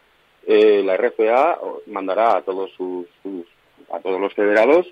eh, 0.46 0.82
la 0.84 0.96
RFA 0.96 1.58
mandará 1.86 2.36
a 2.38 2.42
todos 2.42 2.70
sus, 2.72 3.06
sus- 3.22 3.46
a 3.92 3.98
todos 4.00 4.20
los 4.20 4.32
federados 4.34 4.86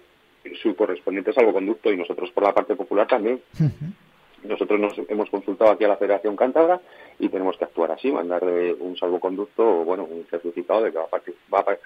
su 0.62 0.74
correspondiente 0.76 1.32
salvoconducto 1.32 1.92
y 1.92 1.96
nosotros 1.96 2.30
por 2.32 2.42
la 2.44 2.54
parte 2.54 2.74
popular 2.74 3.06
también. 3.06 3.40
Nosotros 4.44 4.78
nos 4.78 4.96
hemos 5.08 5.28
consultado 5.30 5.70
aquí 5.72 5.84
a 5.84 5.88
la 5.88 5.96
Federación 5.96 6.36
Cántabra 6.36 6.80
y 7.18 7.28
tenemos 7.28 7.56
que 7.58 7.64
actuar 7.64 7.90
así, 7.90 8.10
mandarle 8.12 8.72
un 8.74 8.96
salvoconducto 8.96 9.62
o 9.80 9.84
bueno, 9.84 10.04
un 10.04 10.24
certificado 10.30 10.82
de 10.84 10.92
que 10.92 10.98
va 10.98 11.04
a, 11.04 11.54
va 11.54 11.58
a 11.72 11.78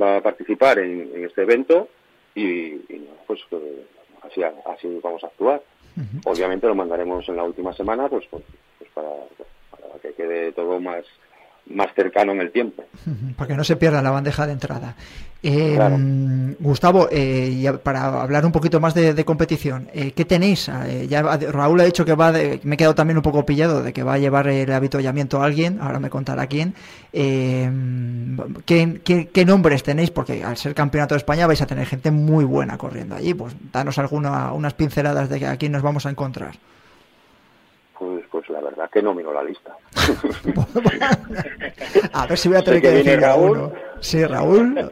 va 0.00 0.16
a 0.16 0.20
participar 0.22 0.78
en, 0.78 1.10
en 1.14 1.24
este 1.24 1.42
evento 1.42 1.88
y, 2.34 2.44
y, 2.44 3.08
pues 3.26 3.40
eh, 3.52 3.84
así, 4.22 4.42
así 4.42 5.00
vamos 5.02 5.22
a 5.24 5.26
actuar. 5.28 5.62
Obviamente 6.24 6.66
lo 6.66 6.74
mandaremos 6.74 7.28
en 7.28 7.36
la 7.36 7.44
última 7.44 7.72
semana 7.72 8.08
pues, 8.08 8.24
pues, 8.30 8.42
pues 8.78 8.90
para, 8.90 9.08
para 9.70 9.98
que 10.00 10.12
quede 10.14 10.52
todo 10.52 10.78
más, 10.80 11.04
más 11.70 11.88
cercano 11.94 12.32
en 12.32 12.40
el 12.40 12.50
tiempo. 12.52 12.84
para 13.36 13.48
que 13.48 13.54
no 13.56 13.64
se 13.64 13.76
pierda 13.76 14.02
la 14.02 14.10
bandeja 14.10 14.46
de 14.46 14.52
entrada. 14.52 14.94
Eh, 15.42 15.74
Claro. 15.76 15.96
mm, 15.98 16.54
Gustavo, 16.58 17.08
eh, 17.12 17.72
para 17.84 18.22
hablar 18.22 18.44
un 18.44 18.50
poquito 18.50 18.80
más 18.80 18.92
de, 18.94 19.14
de 19.14 19.24
competición, 19.24 19.88
eh, 19.94 20.10
¿qué 20.10 20.24
tenéis? 20.24 20.68
Eh, 20.68 21.06
ya 21.08 21.22
Raúl 21.22 21.80
ha 21.80 21.84
dicho 21.84 22.04
que 22.04 22.14
va, 22.14 22.32
de- 22.32 22.58
me 22.64 22.74
he 22.74 22.76
quedado 22.76 22.96
también 22.96 23.16
un 23.18 23.22
poco 23.22 23.46
pillado 23.46 23.82
de 23.82 23.92
que 23.92 24.02
va 24.02 24.14
a 24.14 24.18
llevar 24.18 24.48
el 24.48 24.72
avituallamiento 24.72 25.40
a 25.40 25.44
alguien, 25.44 25.78
ahora 25.80 26.00
me 26.00 26.10
contará 26.10 26.48
quién. 26.48 26.74
Eh, 27.12 27.70
¿qué, 28.64 29.00
qué, 29.04 29.28
qué 29.28 29.44
nombres 29.44 29.82
tenéis? 29.82 30.10
Porque 30.10 30.42
al 30.42 30.56
ser 30.56 30.74
campeonato 30.74 31.14
de 31.14 31.18
España 31.18 31.46
vais 31.46 31.60
a 31.62 31.66
tener 31.66 31.86
gente 31.86 32.10
muy 32.10 32.44
buena 32.44 32.76
corriendo 32.78 33.14
allí, 33.14 33.34
pues 33.34 33.54
danos 33.72 33.98
alguna, 33.98 34.52
unas 34.52 34.74
pinceladas 34.74 35.28
de 35.28 35.46
a 35.46 35.56
quién 35.56 35.72
nos 35.72 35.82
vamos 35.82 36.04
a 36.06 36.10
encontrar. 36.10 36.56
Pues, 38.78 38.78
pues 38.78 38.78
verdad 38.78 38.90
que 38.90 39.02
no 39.02 39.14
miro 39.14 39.32
la 39.32 39.42
lista. 39.42 39.76
A 42.12 42.26
ver 42.26 42.38
si 42.38 42.48
voy 42.48 42.58
a 42.58 42.62
tener 42.62 42.80
que 42.80 42.88
que, 42.88 42.94
decir 42.94 43.24
a 43.24 43.28
Raúl. 43.28 43.50
uno. 43.58 43.72
Sí, 44.00 44.24
Raúl, 44.24 44.90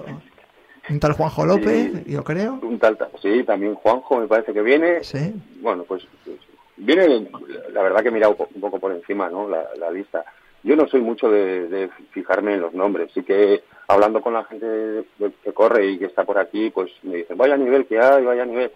un 0.89 1.01
tal 1.01 1.13
Juanjo 1.13 1.47
López, 1.47 1.93
Sí. 1.93 2.05
yo 2.13 2.25
creo. 2.25 2.59
Un 2.63 2.79
tal, 2.79 2.97
sí, 3.23 3.43
también 3.45 3.75
Juanjo 3.75 4.19
me 4.19 4.27
parece 4.29 4.53
que 4.53 4.63
viene. 4.63 5.03
Sí. 5.05 5.33
Bueno, 5.61 5.85
pues, 5.85 6.07
pues, 6.25 6.37
viene, 6.77 7.29
la 7.73 7.83
verdad 7.83 8.03
que 8.03 8.09
he 8.09 8.13
mirado 8.13 8.33
un 8.33 8.39
po- 8.39 8.49
un 8.55 8.61
poco 8.61 8.79
por 8.79 8.93
encima, 8.93 9.29
¿no? 9.29 9.49
La, 9.49 9.65
la 9.79 9.91
lista. 9.91 10.25
Yo 10.63 10.75
no 10.77 10.87
soy 10.89 11.01
mucho 11.01 11.29
de, 11.31 11.69
de 11.69 11.89
fijarme 12.13 12.55
en 12.55 12.61
los 12.61 12.75
nombres, 12.75 13.11
sí 13.15 13.23
que 13.23 13.63
hablando 13.89 14.21
con 14.21 14.35
la 14.35 14.45
gente 14.45 15.05
que 15.43 15.53
corre 15.53 15.87
y 15.87 15.99
que 15.99 16.07
está 16.07 16.25
por 16.25 16.39
aquí, 16.39 16.71
pues 16.71 16.91
me 17.03 17.17
dicen, 17.17 17.37
vaya 17.37 17.57
nivel 17.57 17.87
que 17.87 17.99
hay, 18.01 18.25
vaya 18.25 18.45
nivel. 18.45 18.71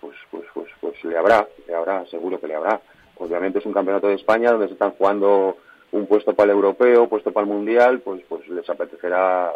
Pues, 0.00 0.16
pues, 0.30 0.44
pues, 0.54 0.68
pues 0.80 1.04
le 1.04 1.18
habrá, 1.18 1.46
le 1.66 1.74
habrá, 1.74 2.06
seguro 2.06 2.40
que 2.40 2.46
le 2.48 2.54
habrá. 2.54 2.80
Obviamente 3.18 3.58
es 3.58 3.66
un 3.66 3.72
campeonato 3.72 4.08
de 4.08 4.14
España 4.14 4.50
donde 4.52 4.66
se 4.68 4.74
están 4.74 4.92
jugando 4.92 5.56
un 5.92 6.06
puesto 6.06 6.34
para 6.34 6.50
el 6.52 6.56
europeo, 6.56 7.08
puesto 7.08 7.32
para 7.32 7.46
el 7.46 7.52
mundial, 7.52 8.00
pues, 8.00 8.22
pues 8.28 8.46
les 8.48 8.68
apetecerá 8.68 9.50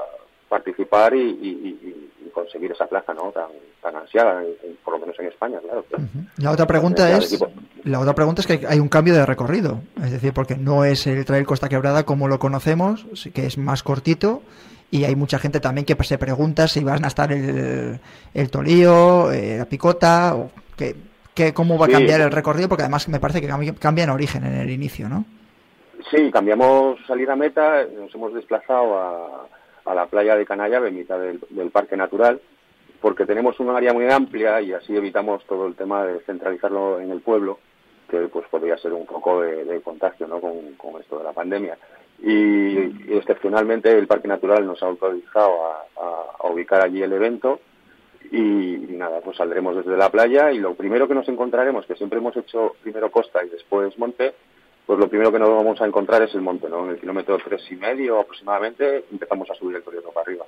participar 0.48 1.14
y, 1.14 1.20
y- 1.20 1.78
y- 1.82 2.08
y 2.26 2.28
conseguir 2.30 2.72
esa 2.72 2.86
plaza, 2.86 3.12
¿no? 3.14 3.30
Tan, 3.32 3.46
tan 3.82 3.96
ansiada, 3.96 4.42
por 4.84 4.94
lo 4.94 5.00
menos 5.00 5.18
en 5.18 5.26
España, 5.26 5.58
claro. 5.60 5.84
La 6.38 6.50
otra 6.50 6.66
pregunta 6.66 7.10
es, 7.18 7.30
la 7.84 8.00
otra 8.00 8.14
pregunta 8.14 8.40
es 8.42 8.46
que 8.46 8.66
hay 8.66 8.78
un 8.78 8.88
cambio 8.88 9.14
de 9.14 9.24
recorrido, 9.26 9.80
es 10.02 10.12
decir, 10.12 10.32
porque 10.32 10.56
no 10.56 10.84
es 10.84 11.06
el 11.06 11.24
Trail 11.24 11.46
Costa 11.46 11.68
Quebrada 11.68 12.04
como 12.04 12.28
lo 12.28 12.38
conocemos, 12.38 13.06
que 13.34 13.46
es 13.46 13.58
más 13.58 13.82
cortito 13.82 14.42
y 14.90 15.04
hay 15.04 15.16
mucha 15.16 15.38
gente 15.38 15.58
también 15.60 15.84
que 15.86 15.94
se 16.04 16.18
pregunta 16.18 16.68
si 16.68 16.84
van 16.84 17.04
a 17.04 17.08
estar 17.08 17.32
el, 17.32 17.98
el 18.34 18.50
Tolío, 18.50 19.32
eh, 19.32 19.56
la 19.58 19.64
Picota, 19.64 20.34
o 20.36 20.50
que, 20.76 20.94
que 21.34 21.54
cómo 21.54 21.78
va 21.78 21.86
a 21.86 21.88
Sí. 21.88 21.94
cambiar 21.94 22.20
el 22.20 22.30
recorrido, 22.30 22.68
porque 22.68 22.82
además 22.82 23.08
me 23.08 23.20
parece 23.20 23.40
que 23.40 23.46
cambia, 23.48 23.74
cambia 23.78 24.04
en 24.04 24.10
origen 24.10 24.44
en 24.44 24.54
el 24.54 24.70
inicio, 24.70 25.08
¿no? 25.08 25.24
Sí, 26.10 26.30
cambiamos 26.30 26.98
salida 27.06 27.36
meta, 27.36 27.84
nos 27.84 28.14
hemos 28.14 28.34
desplazado 28.34 28.98
a, 28.98 29.46
a 29.84 29.94
la 29.94 30.06
playa 30.06 30.36
de 30.36 30.44
Canallave, 30.44 30.88
en 30.88 30.96
mitad 30.96 31.18
del, 31.18 31.40
del 31.50 31.70
parque 31.70 31.96
natural, 31.96 32.40
porque 33.00 33.24
tenemos 33.24 33.58
un 33.60 33.70
área 33.70 33.92
muy 33.92 34.08
amplia 34.10 34.60
y 34.60 34.72
así 34.72 34.94
evitamos 34.96 35.44
todo 35.46 35.66
el 35.66 35.74
tema 35.74 36.04
de 36.04 36.20
centralizarlo 36.20 37.00
en 37.00 37.10
el 37.10 37.20
pueblo, 37.20 37.58
que 38.10 38.18
pues 38.28 38.46
podría 38.50 38.76
ser 38.76 38.92
un 38.92 39.06
foco 39.06 39.40
de, 39.40 39.64
de 39.64 39.80
contagio 39.80 40.26
¿no? 40.28 40.40
con, 40.40 40.74
con 40.76 41.00
esto 41.00 41.18
de 41.18 41.24
la 41.24 41.32
pandemia. 41.32 41.78
Y, 42.22 42.28
y 43.08 43.16
excepcionalmente 43.16 43.90
el 43.96 44.06
parque 44.06 44.28
natural 44.28 44.66
nos 44.66 44.82
ha 44.82 44.86
autorizado 44.86 45.66
a, 45.66 45.76
a- 46.00 46.26
a 46.40 46.46
ubicar 46.48 46.82
allí 46.82 47.02
el 47.02 47.12
evento 47.12 47.58
y, 48.32 48.92
y 48.92 48.96
nada, 48.96 49.20
pues 49.20 49.36
saldremos 49.36 49.76
desde 49.76 49.96
la 49.96 50.10
playa 50.10 50.50
y 50.50 50.58
lo 50.58 50.74
primero 50.74 51.06
que 51.06 51.14
nos 51.14 51.28
encontraremos, 51.28 51.86
que 51.86 51.94
siempre 51.94 52.18
hemos 52.18 52.36
hecho 52.36 52.74
primero 52.82 53.10
costa 53.10 53.44
y 53.44 53.50
después 53.50 53.96
monte, 53.98 54.32
pues 54.86 54.98
lo 54.98 55.08
primero 55.08 55.30
que 55.30 55.38
nos 55.38 55.50
vamos 55.50 55.80
a 55.80 55.86
encontrar 55.86 56.22
es 56.22 56.34
el 56.34 56.40
monte, 56.40 56.68
¿no? 56.68 56.84
En 56.86 56.92
el 56.92 56.98
kilómetro 56.98 57.38
tres 57.44 57.62
y 57.70 57.76
medio 57.76 58.18
aproximadamente 58.18 59.04
empezamos 59.12 59.48
a 59.50 59.54
subir 59.54 59.76
el 59.76 59.82
corriendo 59.82 60.10
para 60.10 60.24
arriba. 60.24 60.46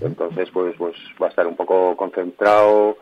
Entonces, 0.00 0.50
pues, 0.52 0.74
pues 0.76 0.94
va 1.20 1.26
a 1.26 1.30
estar 1.30 1.46
un 1.46 1.56
poco 1.56 1.96
concentrado 1.96 2.98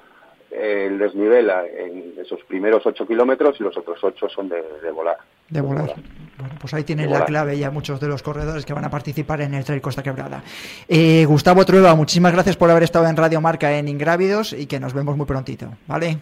el 0.50 0.98
desnivel 0.98 1.50
en 1.50 2.14
esos 2.18 2.42
primeros 2.44 2.84
ocho 2.86 3.06
kilómetros 3.06 3.60
y 3.60 3.64
los 3.64 3.76
otros 3.76 4.02
ocho 4.02 4.28
son 4.28 4.48
de, 4.48 4.62
de 4.82 4.90
volar. 4.90 5.18
De 5.50 5.60
volar. 5.60 5.94
Bueno, 6.38 6.54
pues 6.58 6.72
ahí 6.72 6.84
tienen 6.84 7.10
la 7.10 7.24
clave 7.26 7.58
ya 7.58 7.70
muchos 7.70 8.00
de 8.00 8.06
los 8.08 8.22
corredores 8.22 8.64
que 8.64 8.72
van 8.72 8.84
a 8.84 8.90
participar 8.90 9.42
en 9.42 9.52
el 9.52 9.64
Trail 9.64 9.82
Costa 9.82 10.02
Quebrada. 10.02 10.42
Eh, 10.88 11.24
Gustavo 11.26 11.64
Trueba, 11.66 11.94
muchísimas 11.94 12.32
gracias 12.32 12.56
por 12.56 12.70
haber 12.70 12.82
estado 12.84 13.06
en 13.08 13.16
Radio 13.16 13.40
Marca 13.42 13.72
en 13.76 13.88
Ingrávidos 13.88 14.54
y 14.54 14.66
que 14.66 14.80
nos 14.80 14.94
vemos 14.94 15.16
muy 15.18 15.26
prontito, 15.26 15.70
¿vale? 15.86 16.18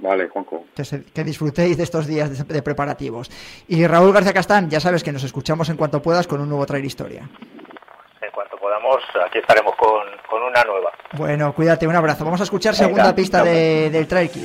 Vale, 0.00 0.28
Juanjo. 0.28 0.64
Que, 0.74 0.84
se- 0.84 1.02
que 1.04 1.24
disfrutéis 1.24 1.76
de 1.78 1.82
estos 1.84 2.06
días 2.06 2.36
de, 2.46 2.52
de 2.54 2.62
preparativos. 2.62 3.30
Y 3.68 3.86
Raúl 3.86 4.12
García 4.12 4.32
Castán, 4.34 4.68
ya 4.68 4.80
sabes 4.80 5.02
que 5.02 5.12
nos 5.12 5.24
escuchamos 5.24 5.68
en 5.70 5.76
cuanto 5.76 6.02
puedas 6.02 6.26
con 6.26 6.40
un 6.40 6.48
nuevo 6.48 6.66
Trail 6.66 6.84
Historia. 6.84 7.22
En 8.20 8.30
cuanto 8.32 8.56
podamos, 8.58 8.96
aquí 9.26 9.38
estaremos 9.38 9.74
con, 9.76 10.02
con 10.28 10.42
una 10.42 10.62
nueva. 10.64 10.90
Bueno, 11.16 11.54
cuídate, 11.54 11.86
un 11.86 11.96
abrazo. 11.96 12.24
Vamos 12.24 12.40
a 12.40 12.44
escuchar 12.44 12.74
Venga, 12.74 12.84
segunda 12.86 13.14
pista 13.14 13.42
de- 13.42 13.88
del 13.90 14.06
Trail 14.06 14.30
Kid. 14.30 14.44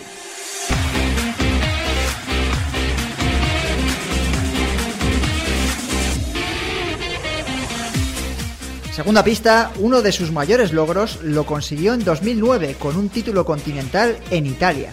Segunda 8.94 9.24
pista, 9.24 9.72
uno 9.80 10.04
de 10.04 10.12
sus 10.12 10.32
mayores 10.32 10.72
logros 10.72 11.18
lo 11.24 11.48
consiguió 11.48 11.96
en 11.96 12.04
2009 12.04 12.76
con 12.78 12.96
un 12.96 13.10
título 13.10 13.44
continental 13.44 14.20
en 14.30 14.46
Italia. 14.46 14.92